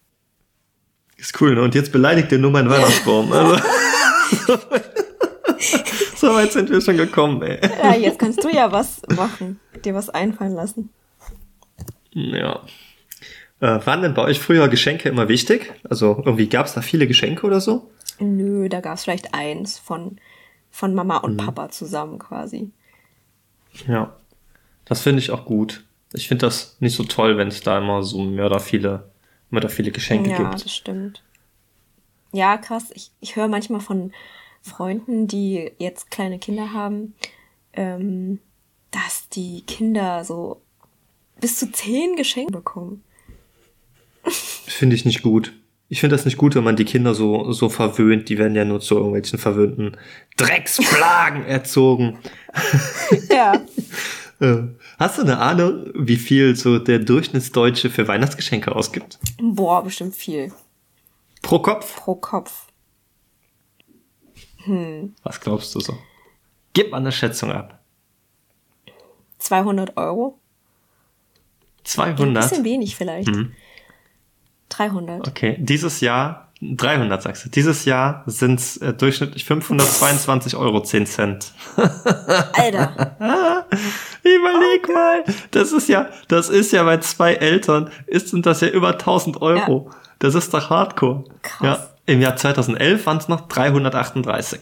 [1.17, 1.63] Ist cool, ne?
[1.63, 3.33] Und jetzt beleidigt er nur meinen Weihnachtsbaum.
[4.39, 4.59] Also.
[6.17, 7.59] so weit sind wir schon gekommen, ey.
[7.83, 10.91] Ja, jetzt kannst du ja was machen, dir was einfallen lassen.
[12.13, 12.61] Ja.
[13.61, 15.73] Äh, waren denn bei euch früher Geschenke immer wichtig?
[15.89, 17.91] Also irgendwie gab es da viele Geschenke oder so?
[18.21, 20.19] Nö, da gab es vielleicht eins von,
[20.71, 21.25] von Mama Mhm.
[21.25, 22.71] und Papa zusammen quasi.
[23.87, 24.15] Ja.
[24.85, 25.85] Das finde ich auch gut.
[26.15, 29.11] Ich finde das nicht so toll, wenn es da immer so mörder viele,
[29.51, 30.65] mörder viele Geschenke ja, gibt.
[30.65, 31.23] das stimmt.
[32.33, 32.91] Ja, krass.
[32.95, 34.13] Ich, ich höre manchmal von
[34.63, 37.15] Freunden, die jetzt kleine Kinder haben,
[37.73, 38.41] ähm,
[38.91, 40.61] dass die Kinder so
[41.41, 43.05] bis zu zehn Geschenke bekommen.
[44.31, 45.53] Finde ich nicht gut.
[45.91, 48.29] Ich finde das nicht gut, wenn man die Kinder so, so verwöhnt.
[48.29, 49.97] Die werden ja nur zu irgendwelchen verwöhnten
[50.37, 52.19] Drecksplagen erzogen.
[53.31, 53.61] Ja.
[54.41, 54.69] Äh,
[55.01, 59.19] Hast du eine Ahnung, wie viel so der Durchschnittsdeutsche für Weihnachtsgeschenke ausgibt?
[59.41, 60.53] Boah, bestimmt viel.
[61.43, 61.97] Pro Kopf?
[61.97, 62.67] Pro Kopf.
[65.25, 65.99] Was glaubst du so?
[66.73, 67.81] Gib mal eine Schätzung ab.
[69.39, 70.39] 200 Euro?
[71.79, 72.43] Ein 200?
[72.43, 73.29] bisschen wenig vielleicht.
[73.29, 73.53] Mhm.
[74.79, 75.27] 300.
[75.29, 81.07] Okay, dieses Jahr, 300 sagst du, dieses Jahr sind es äh, durchschnittlich 522 Euro 10
[81.07, 81.53] Cent.
[81.77, 83.17] Alter.
[84.23, 88.69] Überleg mal, das ist ja, das ist ja bei zwei Eltern, ist sind das ja
[88.69, 89.91] über 1000 Euro.
[90.19, 91.25] Das ist doch Hardcore.
[91.43, 91.61] Krass.
[91.63, 94.61] Ja, im Jahr 2011 waren es noch 338.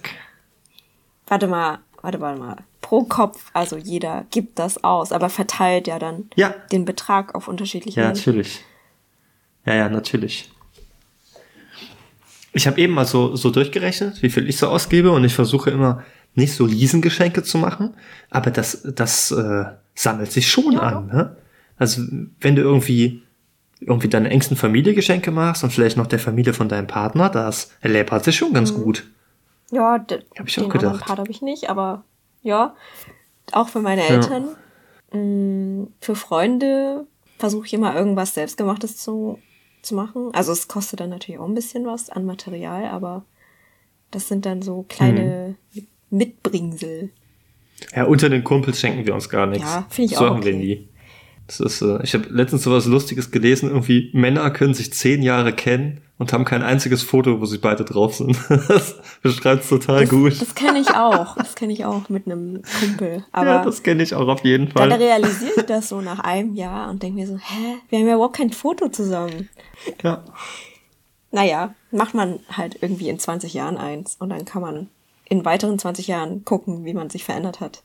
[1.27, 2.57] Warte mal, warte, warte mal.
[2.83, 6.55] Pro Kopf, also jeder gibt das aus, aber verteilt ja dann Ja.
[6.71, 8.65] den Betrag auf unterschiedliche Ja, natürlich.
[9.67, 10.51] Ja, ja, natürlich.
[12.53, 15.71] Ich habe eben mal so, so durchgerechnet, wie viel ich so ausgebe und ich versuche
[15.71, 16.03] immer
[16.35, 17.95] nicht so Riesengeschenke zu machen,
[18.31, 20.81] aber das, das äh, sammelt sich schon Ja.
[20.81, 21.07] an.
[21.09, 21.37] Ne?
[21.77, 22.03] Also
[22.41, 23.23] wenn du irgendwie
[23.81, 27.73] irgendwie deiner engsten Familie Geschenke machst und vielleicht noch der Familie von deinem Partner, das
[27.83, 28.55] läppert sich schon Mhm.
[28.55, 29.07] ganz gut.
[29.71, 31.07] Ja, d- Hab ich den auch anderen gedacht.
[31.07, 32.05] Part habe ich nicht, aber
[32.43, 32.75] ja,
[33.53, 34.57] auch für meine Eltern.
[35.13, 37.07] Mm, Für Freunde
[37.39, 39.39] versuche ich immer irgendwas Selbstgemachtes zu,
[39.87, 40.31] zu machen.
[40.35, 43.25] Also es kostet dann natürlich auch ein bisschen was an Material, aber
[44.11, 45.87] das sind dann so kleine Mhm.
[46.11, 47.11] Mitbringsel.
[47.95, 49.65] Ja, unter den Kumpels schenken wir uns gar nichts.
[49.69, 50.65] Ja, finde ich so auch haben wir okay.
[50.65, 50.89] nie.
[51.47, 55.23] Das ist, äh, ich habe letztens so was Lustiges gelesen, irgendwie Männer können sich zehn
[55.23, 58.37] Jahre kennen und haben kein einziges Foto, wo sie beide drauf sind.
[58.69, 60.41] Das beschreibt es total Das, gut.
[60.41, 61.37] das kenne ich auch.
[61.37, 63.25] Das kenne ich auch mit einem Kumpel.
[63.33, 64.93] Aber ja, das kenne ich auch auf jeden dann Fall.
[64.93, 68.15] realisiere ich das so nach einem Jahr und denke mir so, hä, wir haben ja
[68.15, 69.49] überhaupt kein Foto zusammen.
[70.03, 70.25] Ja.
[71.33, 74.89] Naja, macht man halt irgendwie in 20 Jahren eins und dann kann man
[75.29, 77.83] in weiteren 20 Jahren gucken, wie man sich verändert hat.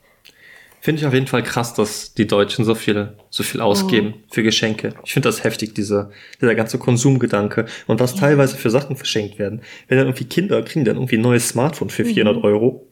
[0.84, 4.41] Finde ich auf jeden Fall krass, dass die Deutschen so viel, so viel ausgeben für
[4.41, 4.96] Geschenke.
[5.06, 6.10] Ich finde das heftig, dieser,
[6.41, 7.67] dieser ganze Konsumgedanke.
[7.86, 9.62] Und was teilweise für Sachen verschenkt werden.
[9.88, 12.88] Wenn dann irgendwie Kinder kriegen dann irgendwie ein neues Smartphone für 400 Euro.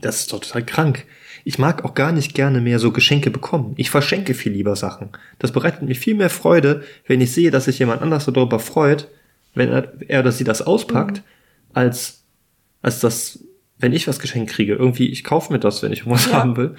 [0.00, 1.06] Das ist doch total krank.
[1.44, 3.72] Ich mag auch gar nicht gerne mehr so Geschenke bekommen.
[3.78, 5.08] Ich verschenke viel lieber Sachen.
[5.38, 9.08] Das bereitet mir viel mehr Freude, wenn ich sehe, dass sich jemand anders darüber freut,
[9.54, 11.22] wenn er, er oder sie das auspackt,
[11.72, 12.22] als,
[12.82, 13.38] als das,
[13.82, 14.74] wenn ich was geschenkt kriege.
[14.74, 16.32] Irgendwie, ich kaufe mir das, wenn ich irgendwas Ja.
[16.34, 16.76] haben will.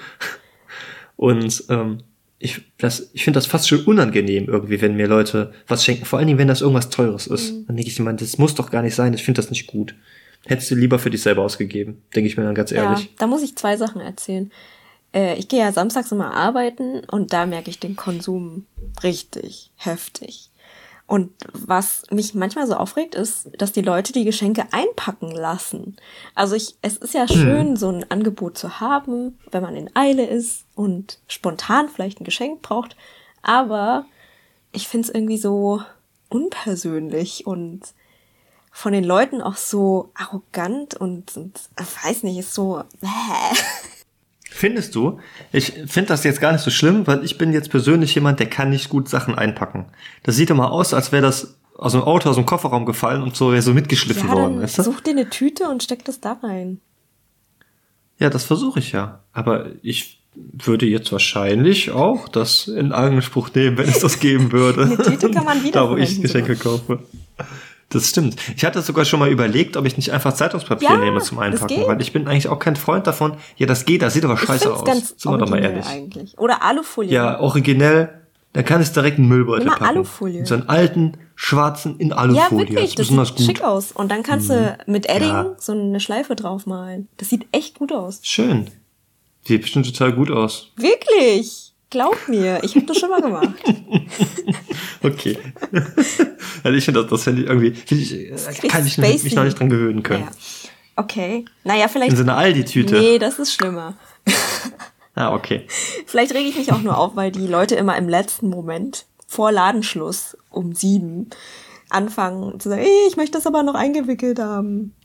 [1.15, 1.99] Und ähm,
[2.39, 6.05] ich, das, ich finde das fast schon unangenehm irgendwie, wenn mir Leute was schenken.
[6.05, 7.51] Vor allen Dingen, wenn das irgendwas Teures ist.
[7.53, 7.67] Mhm.
[7.67, 9.13] Dann denke ich immer, das muss doch gar nicht sein.
[9.13, 9.95] Ich finde das nicht gut.
[10.45, 13.05] Hättest du lieber für dich selber ausgegeben, denke ich mir dann ganz ehrlich.
[13.05, 14.51] Ja, da muss ich zwei Sachen erzählen.
[15.13, 18.65] Äh, ich gehe ja samstags immer arbeiten und da merke ich den Konsum
[19.03, 20.49] richtig heftig.
[21.13, 25.95] Und was mich manchmal so aufregt, ist, dass die Leute die Geschenke einpacken lassen.
[26.33, 30.25] Also ich, es ist ja schön, so ein Angebot zu haben, wenn man in Eile
[30.25, 32.95] ist und spontan vielleicht ein Geschenk braucht.
[33.43, 34.07] Aber
[34.71, 35.83] ich finde es irgendwie so
[36.29, 37.81] unpersönlich und
[38.71, 42.81] von den Leuten auch so arrogant und, und ich weiß nicht, ist so.
[43.01, 43.59] Bäh.
[44.55, 45.19] Findest du?
[45.51, 48.47] Ich finde das jetzt gar nicht so schlimm, weil ich bin jetzt persönlich jemand, der
[48.49, 49.87] kann nicht gut Sachen einpacken.
[50.21, 53.35] Das sieht immer aus, als wäre das aus dem Auto, aus dem Kofferraum gefallen und
[53.35, 54.83] so, wäre so mitgeschliffen Ja, worden, weißt du?
[54.83, 56.79] such dir eine Tüte und steck das da rein.
[58.19, 59.21] Ja, das versuche ich ja.
[59.33, 64.83] Aber ich würde jetzt wahrscheinlich auch das in Anspruch nehmen, wenn es das geben würde.
[64.83, 66.99] Eine Tüte kann man Da, wo ich Geschenke kaufe.
[67.93, 68.35] Das stimmt.
[68.57, 71.45] Ich hatte sogar schon mal überlegt, ob ich nicht einfach Zeitungspapier Ja, nehme zum das
[71.61, 73.37] Einpacken, weil ich bin eigentlich auch kein Freund davon.
[73.57, 74.83] Ja, das geht, das sieht aber scheiße aus.
[74.83, 75.85] ganz Sind wir doch mal ehrlich.
[75.85, 76.37] eigentlich.
[76.37, 77.11] Oder Alufolie.
[77.11, 78.09] Ja, originell,
[78.53, 79.85] dann kann ich es direkt in Müllbeutel mal packen.
[79.85, 80.45] Alufolie.
[80.45, 82.69] So einen alten, schwarzen, in ja Alufolie.
[82.69, 83.45] wirklich, das besonders sieht gut.
[83.45, 83.49] Mhm.
[83.51, 83.91] schick aus.
[83.91, 85.55] Und dann kannst du mit Edding Ja.
[85.59, 87.07] so eine Schleife draufmalen.
[87.17, 88.19] Das sieht echt gut aus.
[88.23, 88.69] Schön.
[89.45, 90.69] Sieht bestimmt total gut aus.
[90.77, 91.72] Wirklich.
[91.93, 93.49] Glaub mir, ich habe das schon mal gemacht.
[95.05, 95.37] Okay.
[96.63, 99.35] also ich finde das, das finde ich irgendwie, finde ich, äh, kann ich mich spacey.
[99.35, 100.23] noch nicht dran gewöhnen können.
[100.23, 100.31] Ja.
[100.95, 101.43] Okay.
[101.65, 102.11] Naja, vielleicht.
[102.11, 102.95] In so einer Aldi-Tüte.
[102.97, 103.97] Nee, das ist schlimmer.
[105.15, 105.67] Ah, okay.
[106.07, 109.51] Vielleicht rege ich mich auch nur auf, weil die Leute immer im letzten Moment vor
[109.51, 111.29] Ladenschluss um sieben
[111.91, 114.95] anfangen zu sagen, "Ey, ich möchte das aber noch eingewickelt haben.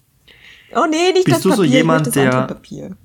[0.74, 2.96] Oh nee, nicht Bist das du so Papier, jemand, möchte das der-.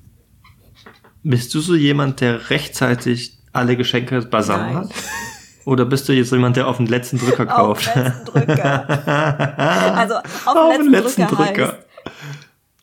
[1.24, 4.90] Bist du so jemand, der rechtzeitig alle Geschenke beisammen hat?
[5.64, 7.94] Oder bist du jetzt jemand, der auf den letzten Drücker Auf kauft?
[7.96, 8.88] den letzten Drücker.
[9.96, 11.78] also auf, Auf den letzten, letzten Drücker, Drücker.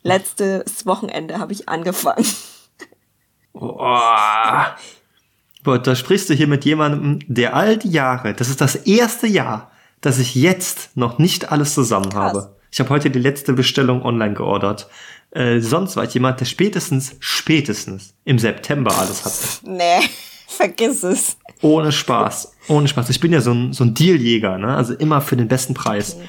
[0.03, 2.25] letztes Wochenende habe ich angefangen.
[3.53, 4.75] Boah.
[5.63, 9.27] Boah, da sprichst du hier mit jemandem, der all die Jahre, das ist das erste
[9.27, 12.33] Jahr, dass ich jetzt noch nicht alles zusammen Krass.
[12.33, 12.55] habe.
[12.71, 14.89] Ich habe heute die letzte Bestellung online geordert.
[15.29, 19.69] Äh, sonst war ich jemand, der spätestens, spätestens im September alles hatte.
[19.71, 19.99] Nee,
[20.57, 21.37] vergiss es.
[21.61, 22.53] Ohne Spaß.
[22.67, 23.09] Ohne Spaß.
[23.09, 24.75] Ich bin ja so ein, so ein Dealjäger, ne?
[24.75, 26.15] Also immer für den besten Preis.
[26.15, 26.27] Okay.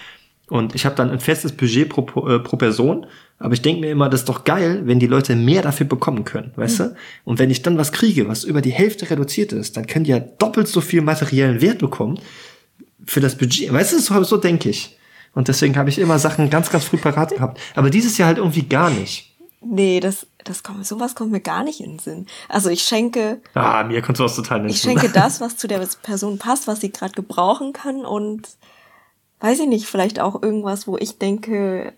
[0.48, 3.06] Und ich habe dann ein festes Budget pro, äh, pro Person.
[3.38, 6.24] Aber ich denke mir immer, das ist doch geil, wenn die Leute mehr dafür bekommen
[6.24, 6.96] können, weißt du?
[7.24, 10.10] Und wenn ich dann was kriege, was über die Hälfte reduziert ist, dann können die
[10.10, 12.20] ja doppelt so viel materiellen Wert bekommen
[13.06, 13.72] für das Budget.
[13.72, 14.96] Weißt du, so, so denke ich.
[15.34, 17.58] Und deswegen habe ich immer Sachen ganz, ganz früh parat gehabt.
[17.74, 19.34] Aber dieses Jahr halt irgendwie gar nicht.
[19.64, 22.26] Nee, das, das kommt, sowas kommt mir gar nicht in den Sinn.
[22.48, 25.86] Also ich schenke, Ah, mir kommt sowas total nicht ich schenke das, was zu der
[26.02, 28.48] Person passt, was sie gerade gebrauchen kann und
[29.40, 31.92] weiß ich nicht, vielleicht auch irgendwas, wo ich denke,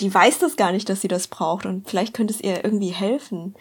[0.00, 2.90] die weiß das gar nicht, dass sie das braucht und vielleicht könnte es ihr irgendwie
[2.90, 3.54] helfen.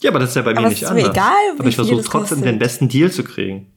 [0.00, 1.10] Ja, aber das ist ja bei mir Aber nicht ist mir anders.
[1.14, 3.70] egal, wie aber ich versuche trotzdem den besten Deal zu kriegen.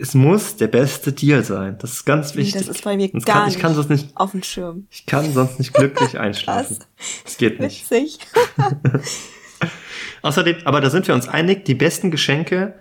[0.00, 1.76] Es muss der beste Deal sein.
[1.80, 2.66] Das ist ganz Nee, wichtig.
[2.66, 4.86] das ist bei mir Sonst gar kann, Ich kann sonst nicht, auf dem Schirm.
[4.90, 6.78] ich kann sonst nicht glücklich einschlafen.
[7.24, 7.90] Das geht nicht.
[7.90, 8.18] Witzig.
[10.22, 12.74] Außerdem, aber da sind wir uns einig, die besten Geschenke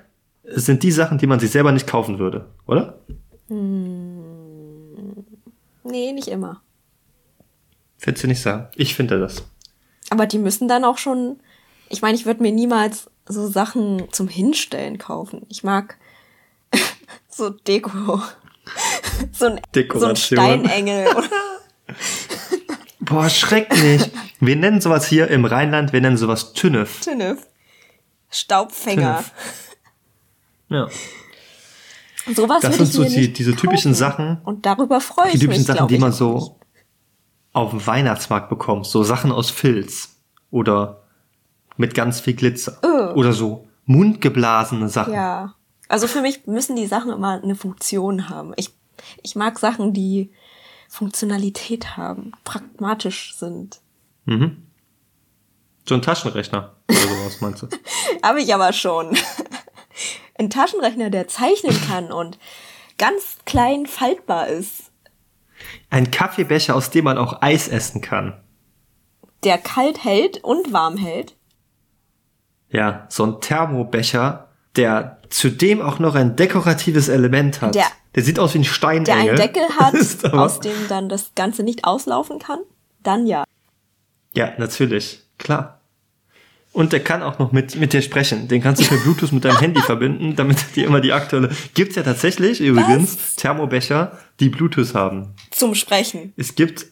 [0.43, 2.99] sind die Sachen, die man sich selber nicht kaufen würde, oder?
[5.83, 6.61] Nee, nicht immer.
[7.97, 8.67] Findest du nicht sagen?
[8.75, 9.43] Ich finde das.
[10.09, 11.39] Aber die müssen dann auch schon.
[11.89, 15.45] Ich meine, ich würde mir niemals so Sachen zum Hinstellen kaufen.
[15.49, 15.97] Ich mag
[17.37, 17.91] so Deko.
[18.01, 20.15] So ein, so ein Dekoration.
[20.37, 21.07] Steinengel.
[22.99, 24.11] Boah, schrecklich.
[24.39, 26.99] wir nennen sowas hier im Rheinland, wir nennen sowas Tünnef.
[27.01, 27.47] Tünnef.
[28.29, 29.23] Staubfänger.
[29.23, 29.31] Tünnef.
[30.69, 32.33] Ja.
[32.35, 33.95] Sowas Das sind so die- diese typischen kaufen.
[33.95, 36.59] Sachen- Und darüber freue ich Die typischen mich, Sachen, die man so
[37.53, 38.91] auf dem Weihnachtsmarkt bekommst.
[38.91, 40.17] So Sachen aus Filz.
[40.51, 41.03] Oder
[41.77, 42.79] mit ganz viel Glitzer.
[42.83, 43.13] Äh.
[43.13, 45.13] Oder so mundgeblasene Sachen.
[45.13, 45.55] Ja.
[45.89, 48.53] Also für mich müssen die Sachen immer eine Funktion haben.
[48.57, 48.71] Ich,
[49.23, 50.31] ich mag Sachen, die
[50.89, 53.79] Funktionalität haben, pragmatisch sind.
[55.85, 57.67] So ein Taschenrechner oder sowas meinst du?
[58.23, 59.17] Habe ich aber schon.
[60.37, 62.37] Ein Taschenrechner, der zeichnen kann und
[62.97, 64.91] ganz klein faltbar ist,
[65.89, 68.39] Ein Kaffeebecher, aus dem man auch Eis essen kann.
[69.43, 71.35] der kalt hält und warm hält.
[72.69, 74.46] Ja, so ein Thermobecher,
[74.77, 77.75] der zudem auch noch ein dekoratives Element hat.
[77.75, 77.85] Der-
[78.15, 79.05] der sieht aus wie ein Steinengel.
[79.05, 82.59] Der einen Deckel hat, aus dem dann das Ganze nicht auslaufen kann.
[83.03, 83.43] Dann ja.
[84.35, 85.21] Ja, natürlich.
[85.37, 85.81] Klar.
[86.73, 88.47] Und der kann auch noch mit, mit dir sprechen.
[88.47, 91.49] Den kannst du per Bluetooth mit deinem Handy verbinden, damit dir immer die aktuelle.
[91.73, 95.33] Gibt's ja tatsächlich übrigens Thermobecher, die Bluetooth haben.
[95.51, 96.33] Zum Sprechen.
[96.37, 96.85] Es gibt,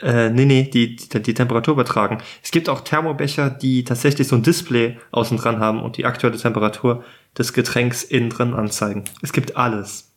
[0.00, 2.18] äh, nee, nee, die, die, die Temperatur übertragen.
[2.42, 6.36] Es gibt auch Thermobecher, die tatsächlich so ein Display außen dran haben und die aktuelle
[6.36, 7.04] Temperatur
[7.38, 9.04] des Getränks innen drin anzeigen.
[9.22, 10.10] Es gibt alles.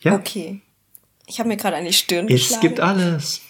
[0.00, 0.60] Ja, Okay.
[1.28, 2.60] Ich habe mir gerade an die Stirn es geschlagen.
[2.60, 3.40] gibt alles.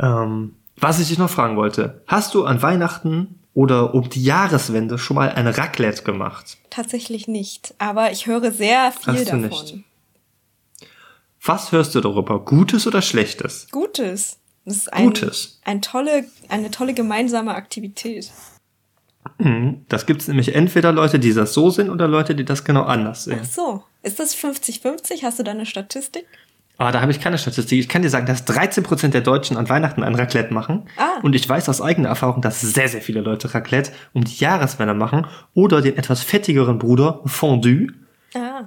[0.00, 4.98] Ähm, was ich dich noch fragen wollte, hast du an Weihnachten oder um die Jahreswende
[4.98, 6.58] schon mal ein Raclette gemacht?
[6.70, 7.74] Tatsächlich nicht.
[7.78, 9.40] Aber ich höre sehr viel Hast du davon.
[9.48, 9.74] nicht?
[11.44, 12.40] Was hörst du darüber?
[12.40, 13.68] Gutes oder Schlechtes?
[13.70, 14.38] Gutes.
[14.64, 15.60] Das ist ein, Gutes.
[15.64, 18.30] Ein tolle, eine tolle gemeinsame Aktivität.
[19.88, 23.24] Das gibt's nämlich entweder Leute, die das so sehen oder Leute, die das genau anders
[23.24, 23.40] sehen.
[23.42, 23.84] Ach so.
[24.02, 25.22] Ist das 50-50?
[25.22, 26.26] Hast du da eine Statistik?
[26.76, 27.78] Aber da habe ich keine Statistik.
[27.78, 30.88] Ich kann dir sagen, dass 13% der Deutschen an Weihnachten ein Raclette machen.
[30.96, 31.20] Ah.
[31.22, 34.94] Und ich weiß aus eigener Erfahrung, dass sehr, sehr viele Leute Raclette um die Jahreswende
[34.94, 35.26] machen.
[35.54, 37.88] Oder den etwas fettigeren Bruder Fondue,
[38.34, 38.64] Ah.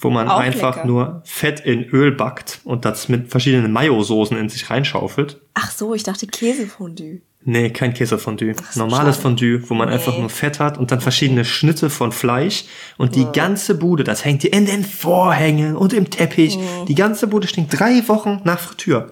[0.00, 0.86] Wo man Auch einfach lecker.
[0.88, 5.40] nur Fett in Öl backt und das mit verschiedenen Mayo-Soßen in sich reinschaufelt.
[5.54, 7.20] Ach so, ich dachte Käsefondue.
[7.42, 8.54] Nee, kein Käsefondue.
[8.70, 9.22] so, Normales schade.
[9.22, 9.94] Fondue, wo man Nee.
[9.94, 12.64] einfach nur Fett hat und dann verschiedene Schnitte von Fleisch
[12.98, 16.58] und die ganze Bude, das hängt dir in den Vorhängen und im Teppich.
[16.88, 19.10] Die ganze Bude stinkt drei Wochen nach Fritür.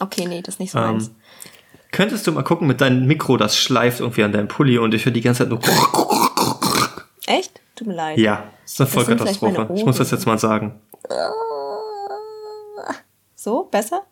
[0.00, 1.10] Okay, nee, das ist nicht so Ähm, meins.
[1.90, 5.04] Könntest du mal gucken mit deinem Mikro, das schleift irgendwie an deinem Pulli und ich
[5.04, 5.60] höre die ganze Zeit nur.
[7.26, 7.60] Echt?
[7.74, 8.18] Tut mir leid.
[8.18, 8.44] Ja,
[8.76, 9.70] das ist eine Vollkatastrophe.
[9.74, 10.80] Ich muss das jetzt mal sagen.
[13.34, 14.02] So, besser?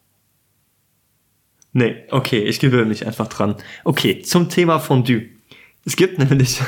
[1.73, 3.57] Nee, okay, ich gewöhne mich einfach dran.
[3.85, 5.29] Okay, zum Thema Fondue.
[5.85, 6.61] Es gibt nämlich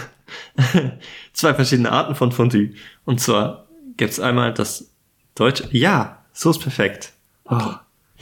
[1.33, 2.75] zwei verschiedene Arten von Fondue.
[3.05, 4.91] Und zwar gibt's einmal das
[5.35, 5.69] deutsche.
[5.71, 7.13] Ja, so ist perfekt.
[7.49, 7.73] Oh,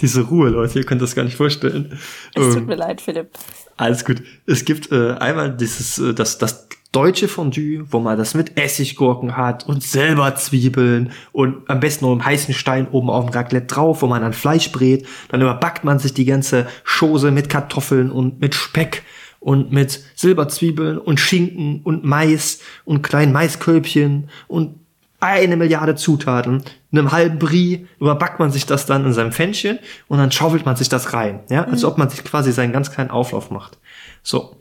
[0.00, 1.98] diese Ruhe, Leute, ihr könnt das gar nicht vorstellen.
[2.35, 3.31] Es tut Ähm, mir leid, Philipp.
[3.76, 4.22] Alles gut.
[4.46, 9.37] Es gibt äh, einmal dieses, äh, das, das deutsche Fondue, wo man das mit Essiggurken
[9.37, 13.66] hat und selber Zwiebeln und am besten noch einen heißen Stein oben auf dem Raclette
[13.66, 15.06] drauf, wo man dann Fleisch brät.
[15.28, 19.03] Dann überbackt man sich die ganze Chose mit Kartoffeln und mit Speck
[19.40, 24.80] und mit Silberzwiebeln und Schinken und Mais und kleinen Maiskölbchen und
[25.20, 30.16] eine Milliarde Zutaten, einem halben Brie, überbackt man sich das dann in seinem Pfännchen und
[30.16, 33.11] dann schaufelt man sich das rein, ja, als ob man sich quasi seinen ganz kleinen
[33.11, 33.76] Auflauf macht.
[34.22, 34.57] So,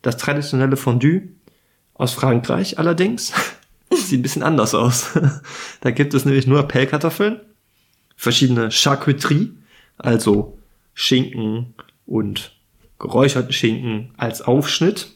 [0.00, 1.36] das traditionelle Fondue
[1.98, 3.32] aus Frankreich allerdings
[3.90, 5.18] sieht ein bisschen anders aus.
[5.80, 7.40] da gibt es nämlich nur Pellkartoffeln,
[8.16, 9.52] verschiedene Charcuterie,
[9.98, 10.58] also
[10.94, 11.74] Schinken
[12.06, 12.52] und
[12.98, 15.12] geräucherten Schinken als Aufschnitt.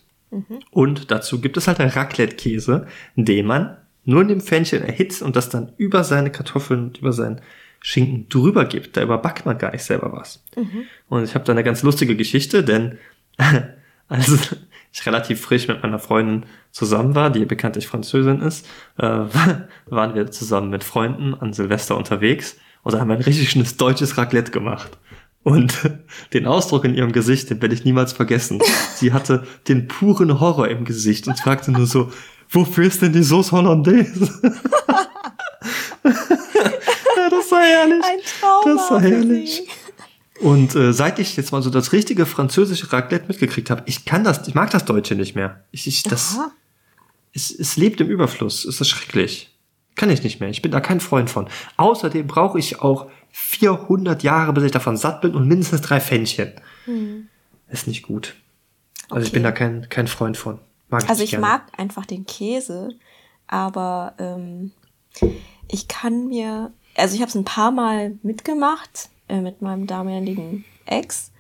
[0.71, 5.35] Und dazu gibt es halt einen Raclette-Käse, den man nur in dem Pfännchen erhitzt und
[5.35, 7.41] das dann über seine Kartoffeln und über sein
[7.81, 8.97] Schinken drüber gibt.
[8.97, 10.43] Da überbackt man gar nicht selber was.
[11.09, 12.99] Und ich habe da eine ganz lustige Geschichte, denn
[14.09, 14.57] als
[14.93, 18.67] ich relativ frisch mit meiner Freundin zusammen war, die bekanntlich Französin ist,
[18.99, 19.07] äh,
[19.87, 24.51] waren wir zusammen mit Freunden an Silvester unterwegs und haben ein richtig schönes deutsches Raclette
[24.51, 24.99] gemacht.
[25.43, 25.75] Und
[26.33, 28.61] den Ausdruck in ihrem Gesicht, den werde ich niemals vergessen.
[28.95, 32.13] Sie hatte den puren Horror im Gesicht und fragte nur so,
[32.51, 34.29] wofür ist denn die Sauce Hollandaise?
[36.05, 38.05] ja, das war herrlich.
[38.05, 39.63] Ein Trauma Das war herrlich.
[40.41, 44.25] Und äh, seit ich jetzt mal so das richtige französische Raclette mitgekriegt habe, ich kann
[44.25, 45.65] das, ich mag das Deutsche nicht mehr.
[45.71, 46.51] Ich, ich, das, Aha.
[47.35, 48.65] es, es lebt im Überfluss.
[48.65, 49.55] Es ist schrecklich.
[49.97, 50.49] Kann ich nicht mehr.
[50.49, 51.49] Ich bin da kein Freund von.
[51.77, 56.53] Außerdem brauche ich auch 400 Jahre, bis ich davon satt bin und mindestens drei Pfännchen.
[57.69, 58.35] Ist nicht gut.
[59.11, 59.35] Also ich Okay.
[59.35, 60.59] bin da kein, kein Freund von.
[60.89, 61.47] Mag ich Also ich gerne.
[61.47, 62.91] mag einfach den Käse,
[63.47, 64.73] aber ähm,
[65.69, 70.65] ich kann mir, also ich habe es ein paar Mal mitgemacht äh, mit meinem damaligen
[70.87, 71.33] Ex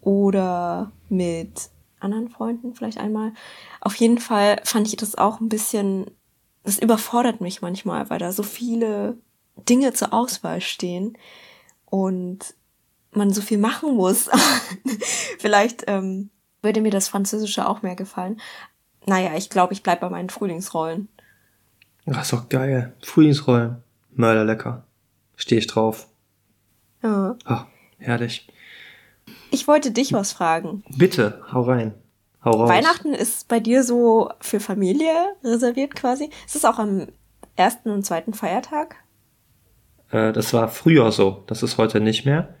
[0.00, 1.70] oder mit
[2.00, 3.32] anderen Freunden vielleicht einmal.
[3.80, 6.06] Auf jeden Fall fand ich das auch ein bisschen,
[6.64, 9.18] das überfordert mich manchmal, weil da so viele
[9.56, 11.16] Dinge zur Auswahl stehen
[11.86, 12.54] und
[13.12, 14.28] man so viel machen muss.
[15.38, 16.30] Vielleicht ähm,
[16.62, 18.40] würde mir das Französische auch mehr gefallen.
[19.06, 21.08] Naja, ich glaube, ich bleib bei meinen Frühlingsrollen.
[22.10, 22.94] Ach, ist doch geil.
[23.02, 23.82] Frühlingsrollen.
[24.14, 24.84] Mörderlecker.
[25.36, 26.07] Stehe ich drauf.
[27.02, 27.36] Ja.
[27.44, 27.66] Ah,
[27.98, 28.48] herrlich.
[29.50, 30.84] Ich wollte dich was fragen.
[30.96, 31.94] Bitte, hau rein.
[32.44, 32.68] Hau raus.
[32.68, 36.30] Weihnachten ist bei dir so für Familie reserviert quasi.
[36.46, 37.08] Ist es auch am
[37.56, 38.96] ersten und zweiten Feiertag?
[40.10, 41.42] Äh, das war früher so.
[41.46, 42.54] Das ist heute nicht mehr.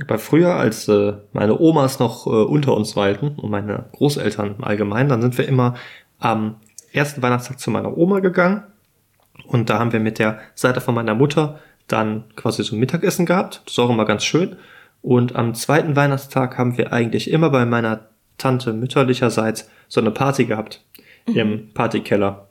[0.00, 4.64] Aber früher, als äh, meine Omas noch äh, unter uns weilten und meine Großeltern im
[4.64, 5.74] Allgemeinen, dann sind wir immer
[6.18, 6.56] am
[6.92, 8.62] ersten Weihnachtstag zu meiner Oma gegangen.
[9.46, 11.58] Und da haben wir mit der Seite von meiner Mutter
[11.88, 13.62] dann quasi so Mittagessen gehabt.
[13.64, 14.56] Das ist auch immer ganz schön.
[15.02, 20.44] Und am zweiten Weihnachtstag haben wir eigentlich immer bei meiner Tante mütterlicherseits so eine Party
[20.44, 20.84] gehabt.
[21.26, 22.48] Im Partykeller.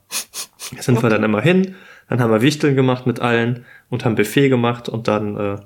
[0.76, 1.76] Da sind wir dann immer hin,
[2.10, 5.58] dann haben wir Wichteln gemacht mit allen und haben Buffet gemacht und dann äh,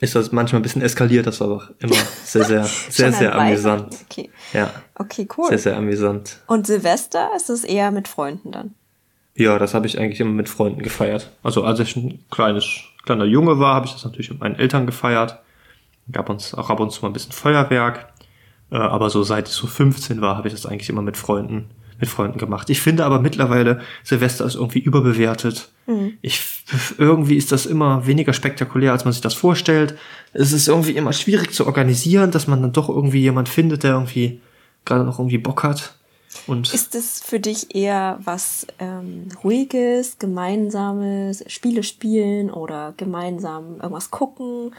[0.00, 3.96] ist das manchmal ein bisschen eskaliert, das war aber immer sehr, sehr, sehr, sehr amüsant.
[4.10, 4.30] Okay.
[4.52, 5.48] Ja, Okay, cool.
[5.48, 6.38] sehr, sehr amüsant.
[6.46, 8.74] Und Silvester ist es eher mit Freunden dann.
[9.38, 11.30] Ja, das habe ich eigentlich immer mit Freunden gefeiert.
[11.44, 14.84] Also als ich ein kleines, kleiner Junge war, habe ich das natürlich mit meinen Eltern
[14.84, 15.38] gefeiert.
[16.10, 18.12] Gab uns auch ab und zu mal ein bisschen Feuerwerk.
[18.72, 21.70] Äh, aber so seit ich so 15 war, habe ich das eigentlich immer mit Freunden,
[22.00, 22.68] mit Freunden gemacht.
[22.68, 25.70] Ich finde aber mittlerweile, Silvester ist irgendwie überbewertet.
[26.20, 26.40] Ich,
[26.98, 29.96] irgendwie ist das immer weniger spektakulär, als man sich das vorstellt.
[30.32, 33.92] Es ist irgendwie immer schwierig zu organisieren, dass man dann doch irgendwie jemand findet, der
[33.92, 34.40] irgendwie
[34.84, 35.94] gerade noch irgendwie Bock hat.
[36.46, 44.10] Und Ist es für dich eher was ähm, Ruhiges, Gemeinsames, Spiele spielen oder gemeinsam irgendwas
[44.10, 44.74] gucken?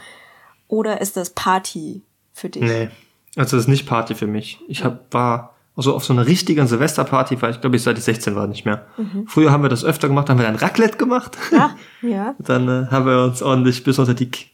[0.68, 2.62] Oder ist das Party für dich?
[2.62, 2.88] Nee,
[3.36, 4.60] also das ist nicht Party für mich.
[4.68, 8.04] Ich hab, war, also auf so einer richtigen Silvesterparty war ich, glaube ich, seit ich
[8.04, 8.86] 16 war nicht mehr.
[9.26, 11.36] Früher haben wir das öfter gemacht, haben wir dann Raclette gemacht.
[11.56, 11.70] Ah,
[12.02, 12.34] ja.
[12.38, 14.46] Dann äh, haben wir uns ordentlich bis unter die K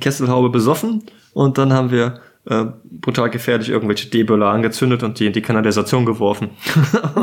[0.00, 1.02] Kesselhaube besoffen
[1.34, 6.06] und dann haben wir äh, brutal gefährlich irgendwelche D-Böller angezündet und die in die Kanalisation
[6.06, 6.50] geworfen.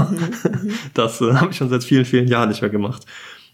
[0.93, 3.05] das äh, habe ich schon seit vielen, vielen Jahren nicht mehr gemacht.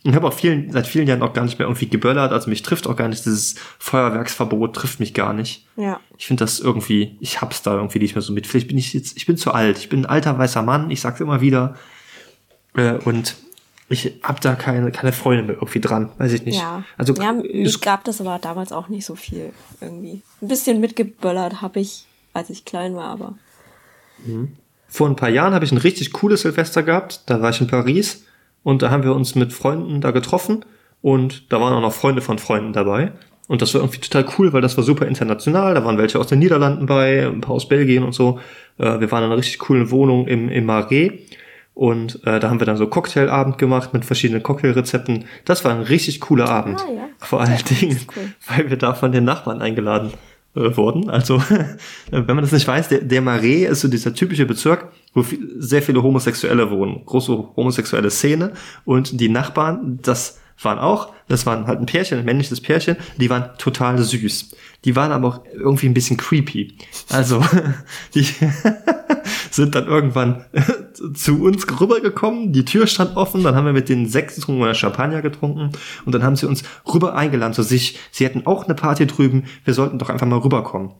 [0.03, 2.31] Und habe auch vielen, seit vielen Jahren auch gar nicht mehr irgendwie geböllert.
[2.31, 5.67] Also mich trifft auch gar nicht, dieses Feuerwerksverbot trifft mich gar nicht.
[5.77, 5.99] Ja.
[6.17, 8.47] Ich finde das irgendwie, ich hab's da irgendwie nicht mehr so mit.
[8.47, 9.77] Vielleicht bin ich jetzt, ich bin zu alt.
[9.77, 11.75] Ich bin ein alter weißer Mann, ich sag's immer wieder.
[12.75, 13.35] Äh, und
[13.91, 16.09] ich hab da keine, keine Freunde mehr irgendwie dran.
[16.17, 16.59] Weiß ich nicht.
[16.59, 16.83] Ja.
[16.97, 20.21] Also ja, es- gab das aber damals auch nicht so viel irgendwie.
[20.41, 23.35] Ein bisschen mitgeböllert habe ich, als ich klein war, aber.
[24.87, 27.21] vor ein paar Jahren habe ich ein richtig cooles Silvester gehabt.
[27.27, 28.25] Da war ich in Paris
[28.63, 30.65] und da haben wir uns mit Freunden da getroffen
[31.01, 33.11] und da waren auch noch Freunde von Freunden dabei.
[33.47, 35.73] Und das war irgendwie total cool, weil das war super international.
[35.73, 38.39] Da waren welche aus den Niederlanden bei, ein paar aus Belgien und so.
[38.77, 41.11] Äh, wir waren in einer richtig coolen Wohnung im, im Marais.
[41.73, 45.25] Und äh, da haben wir dann so Cocktailabend gemacht mit verschiedenen Cocktailrezepten.
[45.45, 46.81] Das war ein richtig cooler Abend.
[46.81, 47.07] Ah, ja.
[47.17, 48.33] Vor allen Dingen, cool.
[48.47, 50.11] weil wir da von den Nachbarn eingeladen
[50.53, 51.09] äh, wurden.
[51.09, 51.41] Also,
[52.11, 55.55] wenn man das nicht weiß, der, der Marais ist so dieser typische Bezirk, wo viel,
[55.59, 57.05] sehr viele Homosexuelle wohnen.
[57.05, 58.51] Große homosexuelle Szene.
[58.83, 63.29] Und die Nachbarn, das waren auch, das waren halt ein Pärchen, ein männliches Pärchen, die
[63.29, 64.51] waren total süß.
[64.85, 66.75] Die waren aber auch irgendwie ein bisschen creepy.
[67.09, 67.43] Also,
[68.15, 68.27] die
[69.51, 70.45] sind dann irgendwann
[71.13, 74.73] zu uns rübergekommen, die Tür stand offen, dann haben wir mit denen Sekt getrunken oder
[74.73, 75.71] Champagner getrunken
[76.05, 77.99] und dann haben sie uns rüber eingeladen zu sich.
[78.11, 80.91] Sie hätten auch eine Party drüben, wir sollten doch einfach mal rüberkommen.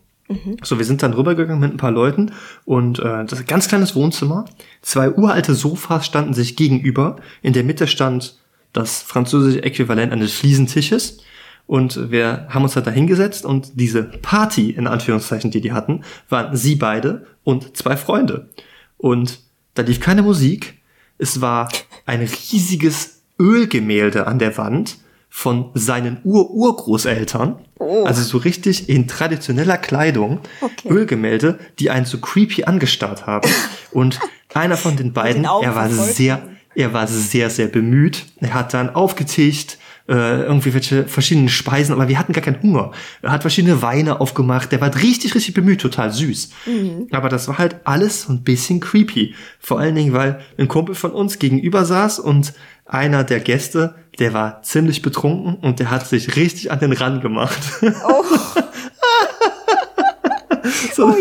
[0.64, 2.32] So, wir sind dann rübergegangen mit ein paar Leuten
[2.66, 4.46] und äh, das ist ein ganz kleines Wohnzimmer.
[4.82, 7.18] Zwei uralte Sofas standen sich gegenüber.
[7.42, 8.38] In der Mitte stand
[8.74, 11.18] das französische Äquivalent eines Fliesentisches.
[11.68, 16.04] Und wir haben uns halt da hingesetzt und diese Party, in Anführungszeichen, die die hatten,
[16.28, 18.50] waren sie beide und zwei Freunde.
[18.98, 19.40] Und
[19.74, 20.82] da lief keine Musik.
[21.18, 21.70] Es war
[22.06, 24.98] ein riesiges Ölgemälde an der Wand
[25.30, 27.60] von seinen Ur-Urgroßeltern.
[27.80, 28.04] Oh.
[28.04, 30.42] Also so richtig in traditioneller Kleidung.
[30.60, 30.90] Okay.
[30.90, 33.50] Ölgemälde, die einen so creepy angestarrt haben.
[33.92, 34.20] Und
[34.54, 36.42] einer von den beiden, Augen er war sehr.
[36.76, 38.26] Er war sehr, sehr bemüht.
[38.40, 42.92] Er hat dann aufgetischt, äh, irgendwie welche verschiedenen Speisen, aber wir hatten gar keinen Hunger.
[43.22, 44.72] Er hat verschiedene Weine aufgemacht.
[44.72, 46.52] Der war richtig, richtig bemüht, total süß.
[47.12, 49.36] Aber das war halt alles so ein bisschen creepy.
[49.60, 52.54] Vor allen Dingen, weil ein Kumpel von uns gegenüber saß und
[52.86, 57.22] einer der Gäste, der war ziemlich betrunken und der hat sich richtig an den Rand
[57.22, 57.60] gemacht.
[57.82, 58.24] Oh,
[60.94, 61.16] So, Oh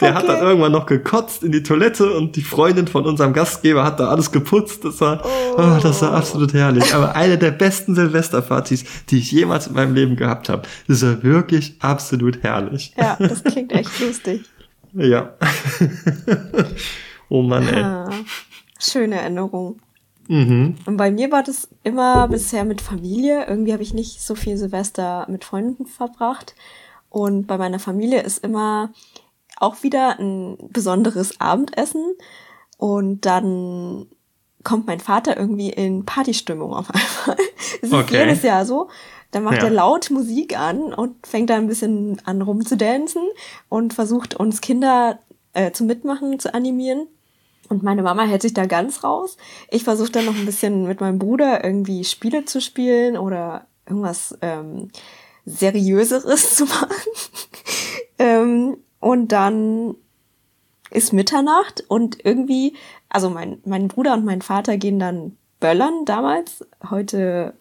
[0.00, 0.44] der hat dann Okay.
[0.46, 4.30] irgendwann noch gekotzt in die Toilette und die Freundin von unserem Gastgeber hat da alles
[4.30, 4.84] geputzt.
[4.84, 5.78] Das war, oh.
[5.82, 6.94] das war absolut herrlich.
[6.94, 10.62] Aber eine der besten Silvesterpartys, die ich jemals in meinem Leben gehabt habe.
[10.86, 12.94] Das war wirklich absolut herrlich.
[12.96, 14.42] ja, das klingt echt lustig.
[14.94, 15.34] Ja.
[17.28, 17.82] oh Mann, ey.
[17.82, 18.10] Ah,
[18.78, 19.80] schöne Erinnerung.
[20.28, 20.76] Mhm.
[20.86, 23.46] Und bei mir war das immer bisher mit Familie.
[23.46, 26.54] Irgendwie habe ich nicht so viel Silvester mit Freunden verbracht.
[27.10, 28.90] Und bei meiner Familie ist immer
[29.60, 32.04] auch wieder ein besonderes Abendessen.
[32.76, 34.06] Und dann
[34.64, 37.36] kommt mein Vater irgendwie in Partystimmung auf einmal.
[37.80, 38.20] Es ist Okay.
[38.24, 38.88] jedes Jahr so.
[39.30, 39.64] Dann macht Ja.
[39.64, 43.22] er laut Musik an und fängt da ein bisschen an rumzudancen
[43.68, 45.18] und versucht uns Kinder
[45.52, 47.06] äh, zum Mitmachen zu animieren.
[47.68, 49.36] Und meine Mama hält sich da ganz raus.
[49.70, 54.36] Ich versuche dann noch ein bisschen mit meinem Bruder irgendwie Spiele zu spielen oder irgendwas
[54.40, 54.90] ähm,
[55.44, 56.88] Seriöseres zu machen.
[58.18, 59.94] ähm, und dann
[60.90, 62.74] ist Mitternacht und irgendwie,
[63.08, 66.66] also mein, mein Bruder und mein Vater gehen dann böllern damals.
[66.88, 67.54] Heute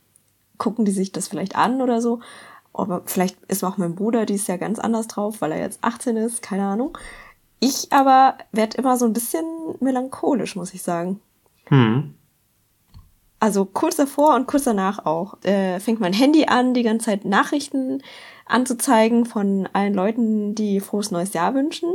[0.58, 2.20] gucken die sich das vielleicht an oder so.
[2.74, 6.16] Aber vielleicht ist auch mein Bruder dieses Jahr ganz anders drauf, weil er jetzt 18
[6.16, 6.98] ist, keine Ahnung.
[7.60, 9.46] Ich aber werde immer so ein bisschen
[9.80, 11.20] melancholisch, muss ich sagen.
[11.66, 12.14] Hm.
[13.40, 15.42] Also kurz davor und kurz danach auch.
[15.44, 18.02] Äh, fängt mein Handy an, die ganze Zeit Nachrichten
[18.46, 21.94] anzuzeigen von allen Leuten, die frohes neues Jahr wünschen.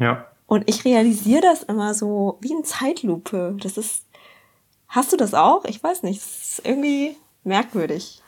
[0.00, 0.26] Ja.
[0.46, 3.56] Und ich realisiere das immer so wie in Zeitlupe.
[3.60, 4.04] Das ist.
[4.88, 5.64] Hast du das auch?
[5.64, 6.20] Ich weiß nicht.
[6.20, 8.20] Das ist irgendwie merkwürdig.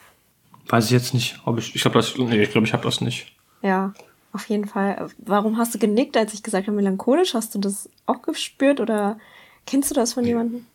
[0.69, 3.03] Weiß ich jetzt nicht, ob ich, ich glaube, das, nee, ich glaube, ich habe das
[3.03, 3.35] nicht.
[3.61, 3.93] Ja,
[4.33, 5.09] auf jeden Fall.
[5.19, 7.35] Warum hast du genickt, als ich gesagt habe, melancholisch?
[7.35, 9.19] Hast du das auch gespürt oder
[9.67, 10.67] kennst du das von jemandem?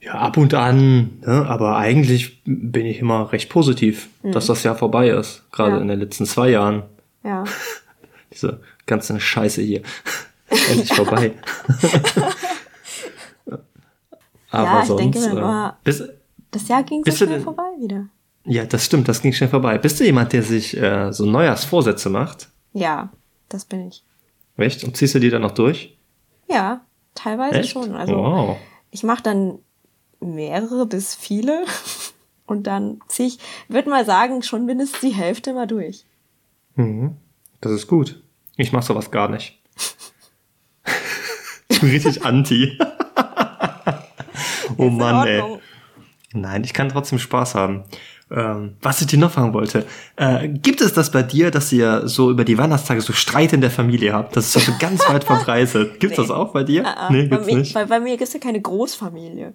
[0.00, 1.46] Ja, ab und an, ne?
[1.48, 5.42] aber eigentlich bin ich immer recht positiv, dass das Jahr vorbei ist.
[5.52, 5.78] Gerade Ja.
[5.78, 6.84] in den letzten zwei Jahren.
[7.24, 7.44] Ja.
[8.32, 9.82] Diese ganze Scheiße hier.
[10.70, 11.32] Endlich vorbei.
[14.50, 15.00] aber Ja, ich sonst.
[15.00, 16.04] denke mir äh, bist,
[16.50, 18.06] Das Jahr ging so schnell vorbei wieder.
[18.44, 19.78] ja, das stimmt, das ging schnell vorbei.
[19.78, 22.48] Bist du jemand, der sich äh, so Neujahrsvorsätze macht?
[22.72, 23.10] Ja,
[23.48, 24.04] das bin ich.
[24.56, 24.84] Echt?
[24.84, 25.96] Und ziehst du die dann noch durch?
[26.48, 26.80] Ja,
[27.14, 27.70] teilweise Echt?
[27.70, 27.94] schon.
[27.94, 28.56] Also wow.
[28.90, 29.58] ich mache dann
[30.20, 31.64] mehrere bis viele
[32.46, 33.38] und dann ziehe ich,
[33.68, 36.04] würde mal sagen, schon mindestens die Hälfte mal durch.
[36.76, 37.16] Mhm.
[37.60, 38.22] Das ist gut.
[38.56, 39.58] Ich mach sowas gar nicht.
[41.68, 42.78] ich bin richtig anti.
[44.78, 45.42] oh Ist in Mann, ey.
[46.32, 47.84] Nein, ich kann trotzdem Spaß haben.
[48.28, 49.86] Ähm, was ich dir noch fragen wollte,
[50.16, 53.60] äh, gibt es das bei dir, dass ihr so über die Weihnachtstage so Streit in
[53.60, 54.36] der Familie habt?
[54.36, 56.00] Das ist so ganz weit verbreitet.
[56.00, 56.24] Gibt's Nee.
[56.24, 56.84] das auch bei dir?
[56.84, 57.12] Ah, ah.
[57.12, 57.74] Nee, bei gibt's mir, nicht.
[57.74, 59.54] Bei, bei mir gibt es ja keine Großfamilie.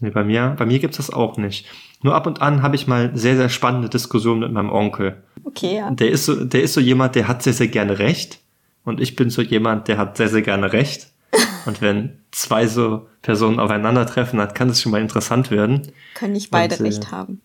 [0.00, 1.66] Nee, bei mir, bei mir gibt's das auch nicht.
[2.02, 5.22] Nur ab und an habe ich mal sehr, sehr spannende Diskussionen mit meinem Onkel.
[5.44, 5.90] Okay, ja.
[5.90, 8.38] Der ist so, der ist so jemand, der hat sehr, sehr gerne Recht.
[8.84, 11.08] Und ich bin so jemand, der hat sehr, sehr gerne Recht.
[11.66, 15.92] Und wenn zwei so Personen aufeinandertreffen, dann kann es schon mal interessant werden.
[16.14, 17.40] Können nicht beide Und, äh, recht haben.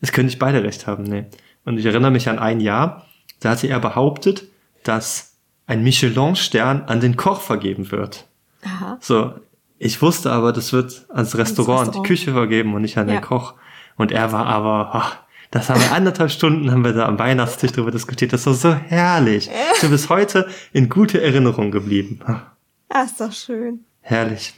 [0.00, 1.24] Es können nicht beide recht haben, nee.
[1.64, 3.06] Und ich erinnere mich an ein Jahr,
[3.40, 4.44] da hatte er behauptet,
[4.84, 5.36] dass
[5.66, 8.24] ein Michelin-Stern an den Koch vergeben wird.
[8.64, 8.98] Aha.
[9.00, 9.34] So,
[9.78, 12.06] ich wusste aber, das wird ans Restaurant, an die Restaurant.
[12.06, 13.16] Küche vergeben und nicht an Ja.
[13.16, 13.54] den Koch.
[13.96, 15.16] Und er war aber, ach,
[15.50, 18.32] das haben wir anderthalb Stunden haben wir da am Weihnachtstisch drüber diskutiert.
[18.32, 19.48] Das war so herrlich.
[19.74, 22.20] Ich bin bis heute in gute Erinnerung geblieben.
[22.26, 22.42] Ach,
[22.88, 23.80] Ah, ist doch schön.
[24.00, 24.54] herrlich.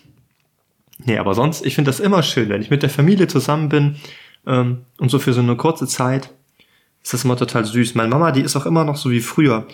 [0.99, 3.97] Nee, aber sonst, ich finde das immer schön, wenn ich mit der Familie zusammen bin
[4.47, 6.31] ähm, und so für so eine kurze Zeit
[7.03, 7.95] ist das immer total süß.
[7.95, 9.67] Meine Mama, die ist auch immer noch so wie früher.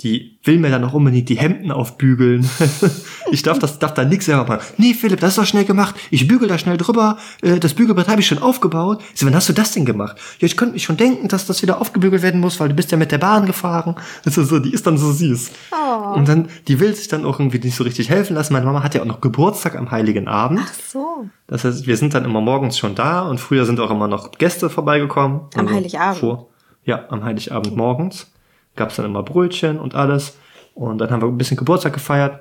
[0.00, 2.48] Die will mir dann auch unbedingt die Hemden aufbügeln.
[3.30, 4.60] ich darf das, darf da nichts selber machen.
[4.76, 5.94] Nee, Philipp, das ist doch schnell gemacht.
[6.10, 7.18] Ich bügel da schnell drüber.
[7.40, 9.00] Äh, Das Bügelbrett habe ich schon aufgebaut.
[9.14, 10.16] So, wann hast du das denn gemacht?
[10.40, 12.90] Ja, ich könnte mich schon denken, dass das wieder aufgebügelt werden muss, weil du bist
[12.90, 13.94] ja mit der Bahn gefahren.
[14.24, 15.50] Also so, die ist dann so süß.
[15.72, 16.14] Oh.
[16.14, 18.52] Und dann, die will sich dann auch irgendwie nicht so richtig helfen lassen.
[18.52, 20.60] Meine Mama hat ja auch noch Geburtstag am Heiligen Abend.
[20.62, 21.26] Ach so.
[21.48, 24.32] Das heißt, wir sind dann immer morgens schon da und früher sind auch immer noch
[24.32, 25.42] Gäste vorbeigekommen.
[25.54, 26.18] Am Heiligabend?
[26.18, 26.48] Vor,
[26.84, 28.31] ja, am Heiligabend morgens
[28.76, 30.36] gab's dann immer Brötchen und alles.
[30.74, 32.40] Und dann haben wir ein bisschen Geburtstag gefeiert.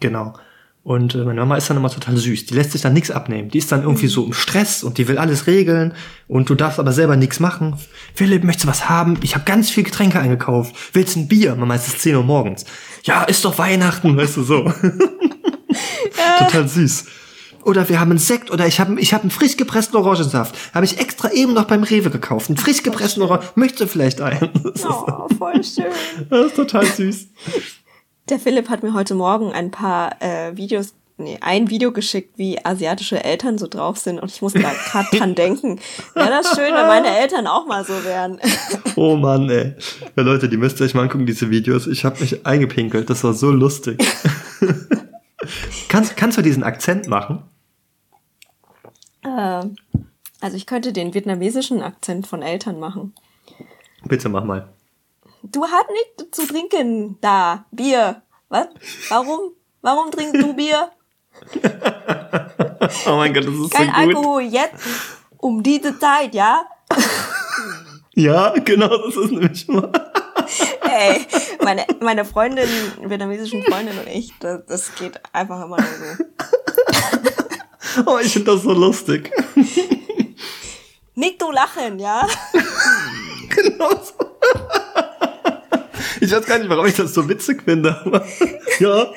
[0.00, 0.34] Genau.
[0.82, 2.46] Und äh, meine Mama ist dann immer total süß.
[2.46, 3.48] Die lässt sich dann nichts abnehmen.
[3.48, 5.94] Die ist dann irgendwie so im Stress und die will alles regeln.
[6.28, 7.76] Und du darfst aber selber nichts machen.
[8.14, 9.18] Philipp, möchtest du was haben?
[9.22, 10.74] Ich habe ganz viel Getränke eingekauft.
[10.92, 11.56] Willst du ein Bier?
[11.56, 12.66] Mama, es ist 10 Uhr morgens.
[13.02, 14.72] Ja, ist doch Weihnachten, weißt du so.
[16.38, 17.06] total süß.
[17.66, 20.54] Oder wir haben einen Sekt oder ich habe ich hab einen frisch gepressten Orangensaft.
[20.72, 22.48] Habe ich extra eben noch beim Rewe gekauft.
[22.48, 23.44] Einen frisch gepressten Orangen.
[23.56, 24.50] Möchtest du vielleicht einen?
[24.62, 25.86] Das Oh, voll schön.
[26.30, 27.26] das ist total süß.
[28.28, 32.64] Der Philipp hat mir heute Morgen ein paar äh, Videos, nee, ein Video geschickt, wie
[32.64, 34.20] asiatische Eltern so drauf sind.
[34.20, 34.76] Und ich muss gerade
[35.12, 35.80] dran denken.
[36.14, 38.38] Wäre das schön, wenn meine Eltern auch mal so wären.
[38.98, 39.74] Oh Mann, ey.
[40.16, 41.86] Ja, Leute, die müsst ihr euch mal angucken, diese Videos.
[41.86, 43.10] Ich habe mich eingepinkelt.
[43.10, 43.98] Das war so lustig.
[45.88, 47.42] kannst, kannst du diesen Akzent machen?
[49.26, 49.68] Äh,
[50.40, 53.14] also ich könnte den vietnamesischen Akzent von Eltern machen.
[54.04, 54.72] Bitte mach mal.
[55.42, 57.66] Du hast nicht zu trinken da.
[57.70, 58.22] Bier.
[58.48, 58.68] Was?
[59.08, 59.52] Warum?
[59.82, 60.90] Warum trinkst du Bier?
[63.06, 64.16] Oh mein Gott, das ist Kein so gut.
[64.16, 64.84] Alkohol jetzt.
[65.38, 66.64] Um diese Zeit, ja?
[68.18, 69.92] Ja, genau, das ist nämlich mal.
[70.90, 71.26] Ey,
[71.62, 72.66] meine, meine Freundin,
[73.02, 76.24] vietnamesischen Freundin und ich, das, das geht einfach immer nur so.
[78.06, 79.30] Oh, ich finde das so lustig.
[81.14, 82.26] Nicht du lachen, ja?
[83.48, 84.12] genau so.
[86.20, 87.98] Ich weiß gar nicht, warum ich das so witzig finde.
[88.04, 88.26] Aber
[88.78, 89.12] ja.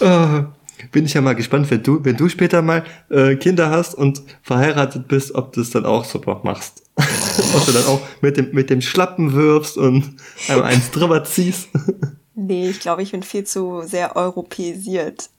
[0.00, 0.44] Äh,
[0.92, 4.22] Bin ich ja mal gespannt, wenn du, wenn du später mal äh, Kinder hast und
[4.42, 6.82] verheiratet bist, ob du es dann auch so machst.
[7.54, 10.16] ob du dann auch mit dem, mit dem Schlappen wirfst und
[10.48, 11.68] einmal eins drüber ziehst.
[12.36, 15.30] Nee, ich glaube, ich bin viel zu sehr europäisiert.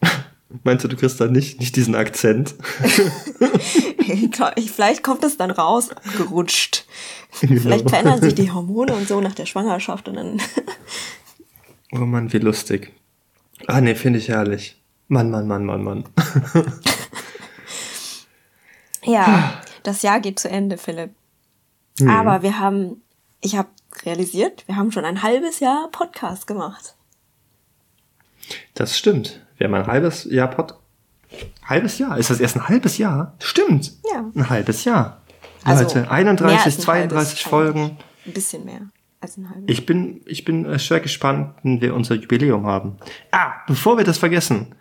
[0.64, 2.54] Meinst du, du kriegst dann nicht, nicht diesen Akzent?
[4.56, 6.86] Vielleicht kommt es dann raus, gerutscht.
[7.40, 7.60] Genau.
[7.60, 10.42] Vielleicht verändern sich die Hormone und so nach der Schwangerschaft und dann.
[11.92, 12.92] Oh Mann, wie lustig.
[13.66, 14.80] Ah, nee, finde ich herrlich.
[15.08, 16.04] Mann, Mann, Mann, Mann, Mann.
[19.04, 21.10] Ja, das Jahr geht zu Ende, Philipp.
[22.06, 23.02] Aber wir haben,
[23.40, 23.68] ich habe
[24.04, 26.94] realisiert, wir haben schon ein halbes Jahr Podcast gemacht.
[28.74, 29.40] Das stimmt.
[29.56, 30.74] Wir haben ein halbes Jahr Pod.
[31.64, 32.18] Halbes Jahr?
[32.18, 33.34] Ist das erst ein halbes Jahr?
[33.38, 33.92] Stimmt.
[34.12, 34.24] Ja.
[34.34, 35.20] Ein halbes Jahr.
[35.64, 37.98] Also, Leute, mehr 31, als ein 32 halbes, Folgen.
[38.26, 38.80] Ein bisschen mehr
[39.20, 39.64] als ein halbes.
[39.68, 42.96] Ich bin, ich bin äh, sehr gespannt, wenn wir unser Jubiläum haben.
[43.30, 44.74] Ah, bevor wir das vergessen.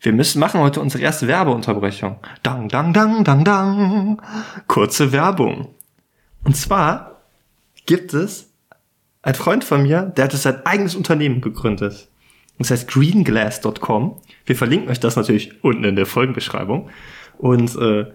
[0.00, 2.18] Wir müssen machen heute unsere erste Werbeunterbrechung.
[2.42, 4.22] Dang, dang, dang, dang, dang.
[4.66, 5.68] Kurze Werbung.
[6.42, 7.13] Und zwar
[7.86, 8.50] gibt es
[9.22, 12.08] ein Freund von mir, der hat sein eigenes Unternehmen gegründet.
[12.58, 14.20] Das heißt greenglass.com.
[14.46, 16.90] Wir verlinken euch das natürlich unten in der Folgenbeschreibung.
[17.38, 18.06] Und äh,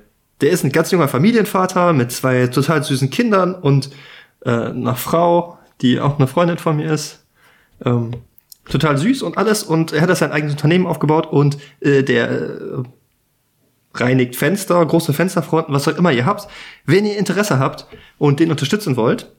[0.41, 3.89] der ist ein ganz junger Familienvater mit zwei total süßen Kindern und
[4.45, 7.25] äh, einer Frau, die auch eine Freundin von mir ist.
[7.83, 8.11] Ähm,
[8.69, 9.63] total süß und alles.
[9.63, 12.83] Und er hat sein eigenes Unternehmen aufgebaut und äh, der äh,
[13.95, 16.47] reinigt Fenster, große Fensterfronten, was auch immer ihr habt.
[16.85, 17.87] Wenn ihr Interesse habt
[18.19, 19.31] und den unterstützen wollt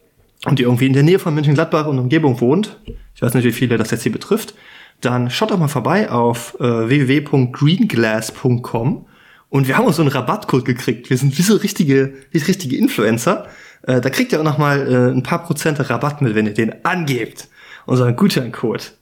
[0.46, 2.78] und ihr irgendwie in der Nähe von Mönchengladbach und Umgebung wohnt,
[3.14, 4.54] ich weiß nicht, wie viele das jetzt hier betrifft,
[5.00, 9.06] dann schaut doch mal vorbei auf äh, www.greenglass.com
[9.48, 11.10] und wir haben uns so einen Rabattcode gekriegt.
[11.10, 13.48] Wir sind wie so richtige, wie richtige Influencer.
[13.82, 16.54] Äh, da kriegt ihr auch noch mal äh, ein paar Prozent Rabatt mit, wenn ihr
[16.54, 17.48] den angebt.
[17.86, 18.92] Unseren Gutscheincode.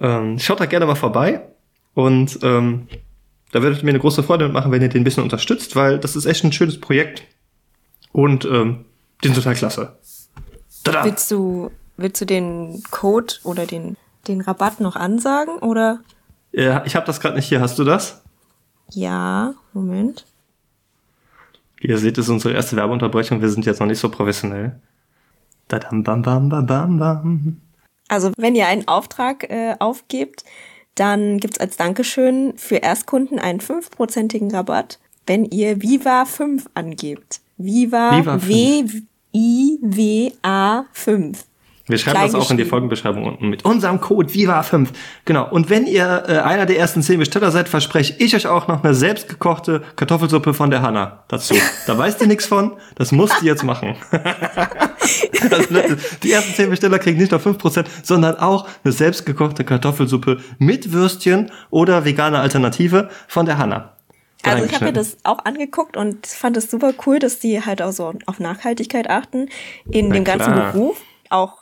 [0.00, 1.40] Ähm, schaut da gerne mal vorbei
[1.94, 2.86] und ähm,
[3.50, 5.98] da würdet ihr mir eine große Freude mitmachen, wenn ihr den ein bisschen unterstützt, weil
[5.98, 7.22] das ist echt ein schönes Projekt
[8.12, 8.84] und ähm,
[9.22, 9.96] sind total klasse.
[10.84, 11.04] Tada!
[11.04, 16.00] Willst du, willst du den Code oder den, den Rabatt noch ansagen oder?
[16.52, 17.60] Ja, ich habe das gerade nicht hier.
[17.60, 18.22] Hast du das?
[18.90, 20.24] Ja, Moment.
[21.80, 23.40] Ihr seht, ist unsere erste Werbeunterbrechung.
[23.40, 24.80] Wir sind jetzt noch nicht so professionell.
[25.68, 27.60] Dadam, bam, bam, bam, bam, bam.
[28.08, 30.44] Also wenn ihr einen Auftrag äh, aufgebt,
[30.94, 37.40] dann gibt's als Dankeschön für Erstkunden einen fünfprozentigen Rabatt, wenn ihr Viva 5 angebt.
[37.58, 38.48] Viva, Viva 5.
[38.48, 39.17] W-I-W-A
[40.92, 41.44] 5.
[41.88, 44.88] Wir schreiben das auch in die Folgenbeschreibung unten mit unserem Code Viva5.
[45.24, 45.48] Genau.
[45.50, 48.84] Und wenn ihr äh, einer der ersten zehn Besteller seid, verspreche ich euch auch noch
[48.84, 51.54] eine selbstgekochte Kartoffelsuppe von der Hanna dazu.
[51.86, 52.76] Da weißt ihr nichts von.
[52.94, 53.96] Das musst ihr jetzt machen.
[55.50, 60.92] also, die ersten zehn Besteller kriegen nicht nur 5%, sondern auch eine selbstgekochte Kartoffelsuppe mit
[60.92, 63.97] Würstchen oder vegane Alternative von der Hanna.
[64.42, 67.82] Also ich habe mir das auch angeguckt und fand es super cool, dass die halt
[67.82, 69.48] auch so auf Nachhaltigkeit achten
[69.90, 70.72] in Na dem ganzen klar.
[70.72, 71.00] Beruf.
[71.28, 71.58] Auch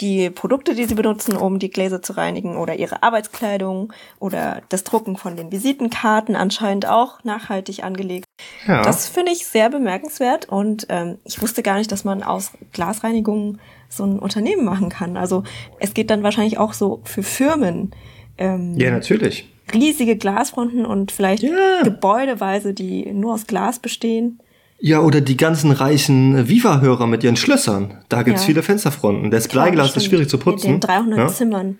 [0.00, 4.84] die Produkte, die sie benutzen, um die Gläser zu reinigen oder ihre Arbeitskleidung oder das
[4.84, 8.24] Drucken von den Visitenkarten anscheinend auch nachhaltig angelegt.
[8.66, 8.82] Ja.
[8.82, 13.58] Das finde ich sehr bemerkenswert und ähm, ich wusste gar nicht, dass man aus Glasreinigung
[13.88, 15.16] so ein Unternehmen machen kann.
[15.16, 15.42] Also
[15.80, 17.90] es geht dann wahrscheinlich auch so für Firmen.
[18.36, 19.48] Ähm, ja, natürlich.
[19.72, 21.82] Riesige Glasfronten und vielleicht ja.
[21.82, 24.40] Gebäudeweise, die nur aus Glas bestehen.
[24.80, 27.98] Ja, oder die ganzen reichen Viva-Hörer mit ihren Schlössern.
[28.08, 28.46] Da gibt's ja.
[28.46, 29.30] viele Fensterfronten.
[29.30, 30.74] Das Bleiglas ist schwierig zu putzen.
[30.74, 31.28] Mit den 300 ja?
[31.28, 31.78] Zimmern.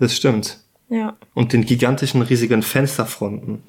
[0.00, 0.58] Das stimmt.
[0.88, 1.16] Ja.
[1.34, 3.62] Und den gigantischen, riesigen Fensterfronten.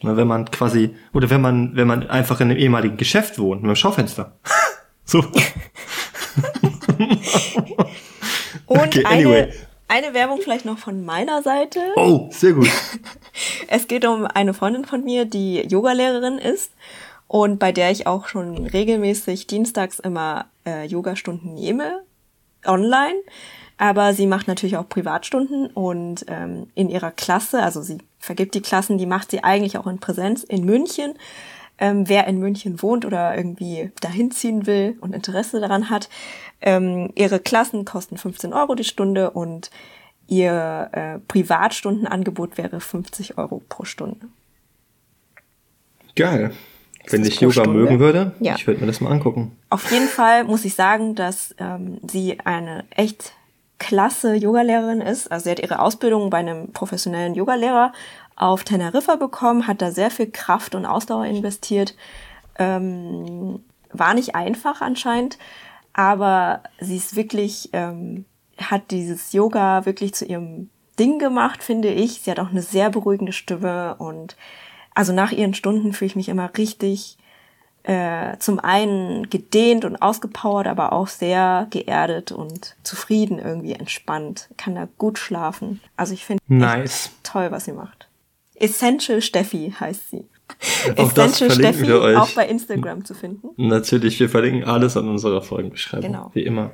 [0.00, 3.62] Na, wenn man quasi, oder wenn man, wenn man einfach in einem ehemaligen Geschäft wohnt,
[3.62, 4.38] mit einem Schaufenster.
[5.04, 5.22] so.
[8.68, 9.42] Und okay, anyway.
[9.42, 9.52] eine,
[9.88, 11.80] eine Werbung vielleicht noch von meiner Seite.
[11.96, 12.70] Oh, sehr gut.
[13.68, 16.72] es geht um eine Freundin von mir, die Yogalehrerin ist
[17.26, 22.02] und bei der ich auch schon regelmäßig dienstags immer äh, Yogastunden nehme,
[22.64, 23.16] online.
[23.76, 28.62] Aber sie macht natürlich auch Privatstunden und ähm, in ihrer Klasse, also sie vergibt die
[28.62, 31.14] Klassen, die macht sie eigentlich auch in Präsenz in München.
[31.78, 36.08] Ähm, wer in München wohnt oder irgendwie dahin ziehen will und Interesse daran hat,
[36.60, 39.70] ähm, ihre Klassen kosten 15 Euro die Stunde und
[40.26, 44.28] ihr äh, Privatstundenangebot wäre 50 Euro pro Stunde.
[46.14, 46.52] Geil.
[47.10, 47.72] Wenn ich Yoga Stunde.
[47.78, 48.54] mögen würde, ja.
[48.56, 49.56] ich würde mir das mal angucken.
[49.70, 53.32] Auf jeden Fall muss ich sagen, dass ähm, sie eine echt
[53.78, 55.30] klasse Yogalehrerin ist.
[55.30, 57.92] Also sie hat ihre Ausbildung bei einem professionellen Yogalehrer
[58.38, 61.96] auf Teneriffa bekommen, hat da sehr viel Kraft und Ausdauer investiert.
[62.58, 65.38] Ähm, war nicht einfach anscheinend,
[65.92, 68.24] aber sie ist wirklich, ähm,
[68.58, 72.20] hat dieses Yoga wirklich zu ihrem Ding gemacht, finde ich.
[72.20, 74.36] Sie hat auch eine sehr beruhigende Stimme und
[74.94, 77.18] also nach ihren Stunden fühle ich mich immer richtig
[77.84, 84.48] äh, zum einen gedehnt und ausgepowert, aber auch sehr geerdet und zufrieden, irgendwie entspannt.
[84.56, 85.80] Kann da gut schlafen.
[85.96, 87.10] Also ich finde nice.
[87.22, 88.07] toll, was sie macht.
[88.60, 90.24] Essential Steffi heißt sie.
[90.96, 92.16] Auch Essential Steffi wir euch.
[92.16, 93.48] auch bei Instagram zu finden.
[93.56, 96.10] Natürlich, wir verlinken alles an unserer Folgenbeschreibung.
[96.10, 96.30] Genau.
[96.34, 96.72] Wie immer.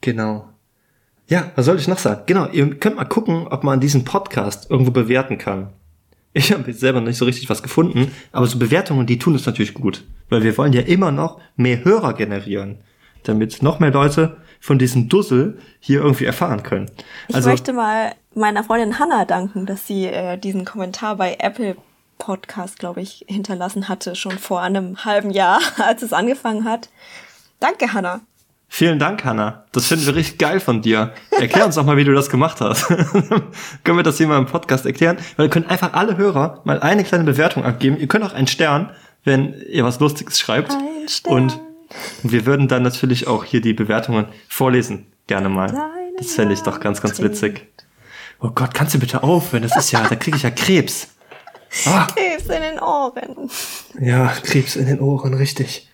[0.00, 0.48] Genau.
[1.28, 2.22] Ja, was soll ich noch sagen?
[2.26, 5.72] Genau, ihr könnt mal gucken, ob man diesen Podcast irgendwo bewerten kann.
[6.32, 9.46] Ich habe jetzt selber nicht so richtig was gefunden, aber so Bewertungen, die tun es
[9.46, 12.78] natürlich gut, weil wir wollen ja immer noch mehr Hörer generieren,
[13.24, 16.90] damit noch mehr Leute von diesem Dussel hier irgendwie erfahren können.
[17.28, 21.76] Ich also, möchte mal meiner Freundin Hannah danken, dass sie äh, diesen Kommentar bei Apple
[22.18, 26.88] Podcast, glaube ich, hinterlassen hatte, schon vor einem halben Jahr, als es angefangen hat.
[27.58, 28.20] Danke, Hannah.
[28.72, 29.64] Vielen Dank, Hanna.
[29.72, 31.12] Das finden wir richtig geil von dir.
[31.32, 32.86] Erklär uns doch mal, wie du das gemacht hast.
[33.84, 35.18] können wir das hier mal im Podcast erklären?
[35.36, 37.98] Weil ihr könnt einfach alle Hörer mal eine kleine Bewertung abgeben.
[37.98, 38.90] Ihr könnt auch einen Stern,
[39.24, 40.70] wenn ihr was Lustiges schreibt.
[40.70, 41.34] Ein Stern.
[41.34, 41.60] Und
[42.22, 45.06] wir würden dann natürlich auch hier die Bewertungen vorlesen.
[45.26, 45.66] Gerne mal.
[45.66, 47.66] Deine das fände ich doch ganz, ganz witzig.
[48.40, 49.62] Oh Gott, kannst du bitte aufhören?
[49.62, 51.08] Das ist ja, da kriege ich ja Krebs.
[51.84, 52.06] Ah.
[52.06, 53.50] Krebs in den Ohren.
[54.00, 55.88] Ja, Krebs in den Ohren, richtig.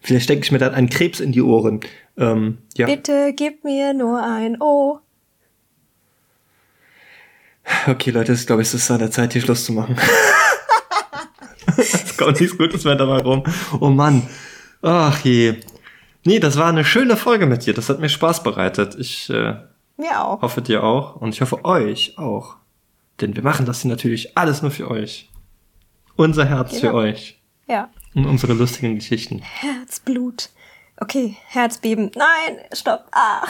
[0.00, 1.80] Vielleicht stecke ich mir dann einen Krebs in die Ohren.
[2.16, 2.86] Ähm, ja.
[2.86, 5.00] Bitte gib mir nur ein O.
[7.86, 9.96] Okay, Leute, ich glaube, es ist an der Zeit, hier Schluss zu machen.
[11.76, 13.44] es kommt nichts Gutes mehr dabei rum.
[13.80, 14.28] Oh Mann.
[14.82, 15.56] Ach je.
[16.24, 17.74] Nee, das war eine schöne Folge mit dir.
[17.74, 18.96] Das hat mir Spaß bereitet.
[18.98, 19.56] Ich äh,
[20.00, 20.42] mir auch.
[20.42, 21.16] hoffe dir auch.
[21.16, 22.56] Und ich hoffe euch auch.
[23.20, 25.30] Denn wir machen das hier natürlich alles nur für euch.
[26.16, 26.80] Unser Herz genau.
[26.80, 27.40] für euch.
[27.66, 27.88] Ja.
[28.14, 29.40] Und unsere lustigen Geschichten.
[29.40, 30.50] Herzblut.
[30.96, 32.10] Okay, Herzbeben.
[32.14, 33.06] Nein, stopp.
[33.12, 33.46] Ah.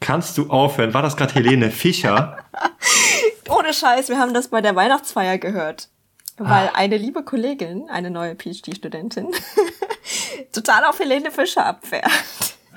[0.00, 0.94] Kannst du aufhören?
[0.94, 2.38] War das gerade Helene Fischer?
[3.48, 5.88] Ohne Scheiß, wir haben das bei der Weihnachtsfeier gehört.
[6.38, 6.72] Weil ah.
[6.74, 9.28] eine liebe Kollegin, eine neue PhD-Studentin,
[10.52, 12.10] total auf Helene Fischer abfährt.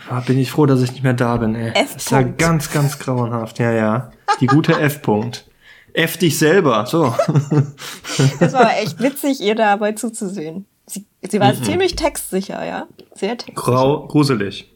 [0.10, 1.70] Ah, bin ich froh, dass ich nicht mehr da bin, ey.
[1.70, 1.93] F.
[1.93, 3.60] Das ist ja ganz, ganz grauenhaft.
[3.60, 4.12] Ja, ja.
[4.39, 5.45] Die gute F-Punkt.
[5.93, 7.16] F dich selber, so.
[8.39, 10.66] Das war echt witzig, ihr dabei zuzusehen.
[10.88, 11.64] Sie, sie war mhm.
[11.64, 12.88] ziemlich textsicher, ja.
[13.14, 13.62] Sehr textsicher.
[13.62, 14.72] Grau, gruselig.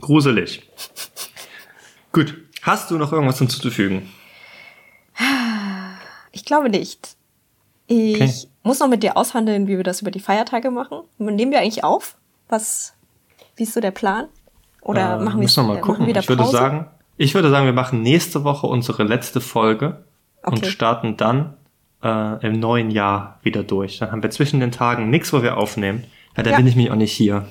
[0.00, 0.68] Gruselig.
[2.12, 2.36] Gut.
[2.62, 4.08] Hast du noch irgendwas hinzuzufügen?
[6.32, 7.16] Ich glaube nicht.
[7.86, 8.32] Ich okay.
[8.62, 11.02] muss noch mit dir aushandeln, wie wir das über die Feiertage machen.
[11.18, 12.16] Nehmen wir eigentlich auf?
[12.48, 12.94] Was,
[13.56, 14.26] wie ist so der Plan?
[14.80, 16.06] Oder Äh, machen wir müssen wir mal machen gucken.
[16.06, 16.56] wieder Ich würde Pause?
[16.56, 16.86] sagen,
[17.16, 20.04] ich würde sagen, wir machen nächste Woche unsere letzte Folge
[20.44, 20.66] und Okay.
[20.70, 21.54] starten dann
[22.02, 23.98] äh, im neuen Jahr wieder durch.
[24.00, 26.04] Dann haben wir zwischen den Tagen nichts, wo wir aufnehmen.
[26.36, 26.56] Ja, dann Ja.
[26.56, 27.46] bin ich mich auch nicht hier.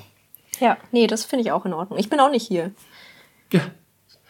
[0.60, 1.98] Ja, nee, das finde ich auch in Ordnung.
[1.98, 2.72] Ich bin auch nicht hier.
[3.54, 3.62] Ja.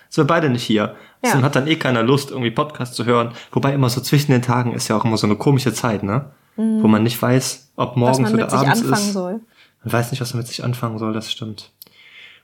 [0.09, 0.95] Sind wir beide nicht hier.
[1.23, 1.31] Ja.
[1.33, 3.31] Dann hat dann eh keiner Lust, irgendwie Podcast zu hören.
[3.51, 6.31] Wobei immer so zwischen den Tagen ist ja auch immer so eine komische Zeit, ne?
[6.57, 7.99] Wo man nicht weiß, ob Mhm.
[8.01, 9.13] Morgens oder abends ist.
[9.13, 9.39] soll.
[9.83, 11.71] Man weiß nicht, was man mit sich anfangen soll, das stimmt.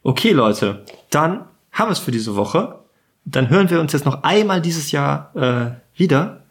[0.04, 2.80] Okay, Leute, dann haben wir es für diese Woche.
[3.26, 6.44] Dann hören wir uns jetzt noch einmal dieses Jahr äh, wieder.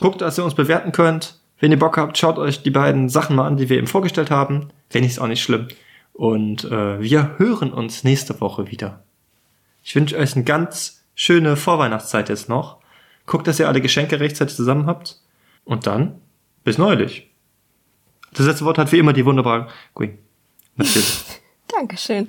[0.00, 1.38] Guckt, dass ihr uns bewerten könnt.
[1.58, 4.30] Wenn ihr Bock habt, schaut euch die beiden Sachen mal an, die wir eben vorgestellt
[4.30, 4.68] haben.
[4.90, 5.68] Wenn nicht, ist auch nicht schlimm.
[6.12, 9.02] Und äh, wir hören uns nächste Woche wieder.
[9.82, 12.78] Ich wünsche euch eine ganz schöne Vorweihnachtszeit jetzt noch.
[13.26, 15.20] Guckt, dass ihr alle Geschenke rechtzeitig zusammen habt.
[15.64, 16.20] Und dann
[16.64, 17.29] bis neulich.
[18.34, 20.18] Das letzte Wort hat wie immer die wunderbare Queen.
[20.76, 21.24] Natürlich.
[21.68, 22.28] Dankeschön.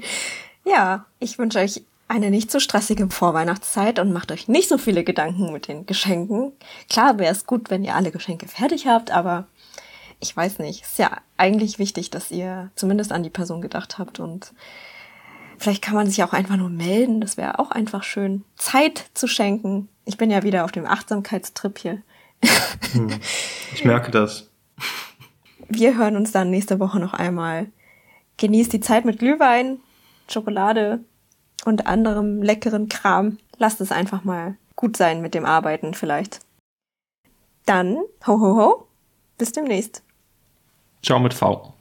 [0.66, 5.04] Ja, ich wünsche euch eine nicht so stressige Vorweihnachtszeit und macht euch nicht so viele
[5.04, 6.52] Gedanken mit den Geschenken.
[6.90, 9.48] Klar wäre es gut, wenn ihr alle Geschenke fertig habt, aber
[10.20, 10.84] ich weiß nicht.
[10.84, 14.54] Ist ja eigentlich wichtig, dass ihr zumindest an die Person gedacht habt und
[15.58, 17.22] vielleicht kann man sich auch einfach nur melden.
[17.22, 18.44] Das wäre auch einfach schön.
[18.58, 19.88] Zeit zu schenken.
[20.06, 22.02] Ich bin ja wieder auf dem Achtsamkeitstrip hier.
[23.74, 24.50] Ich merke das.
[25.74, 27.68] Wir hören uns dann nächste Woche noch einmal.
[28.36, 29.80] Genießt die Zeit mit Glühwein,
[30.28, 31.00] Schokolade
[31.64, 33.38] und anderem leckeren Kram.
[33.58, 36.40] Lasst es einfach mal gut sein mit dem Arbeiten vielleicht.
[37.66, 38.88] Dann, ho ho ho,
[39.38, 40.04] bis demnächst.
[41.04, 41.74] Ciao mit V.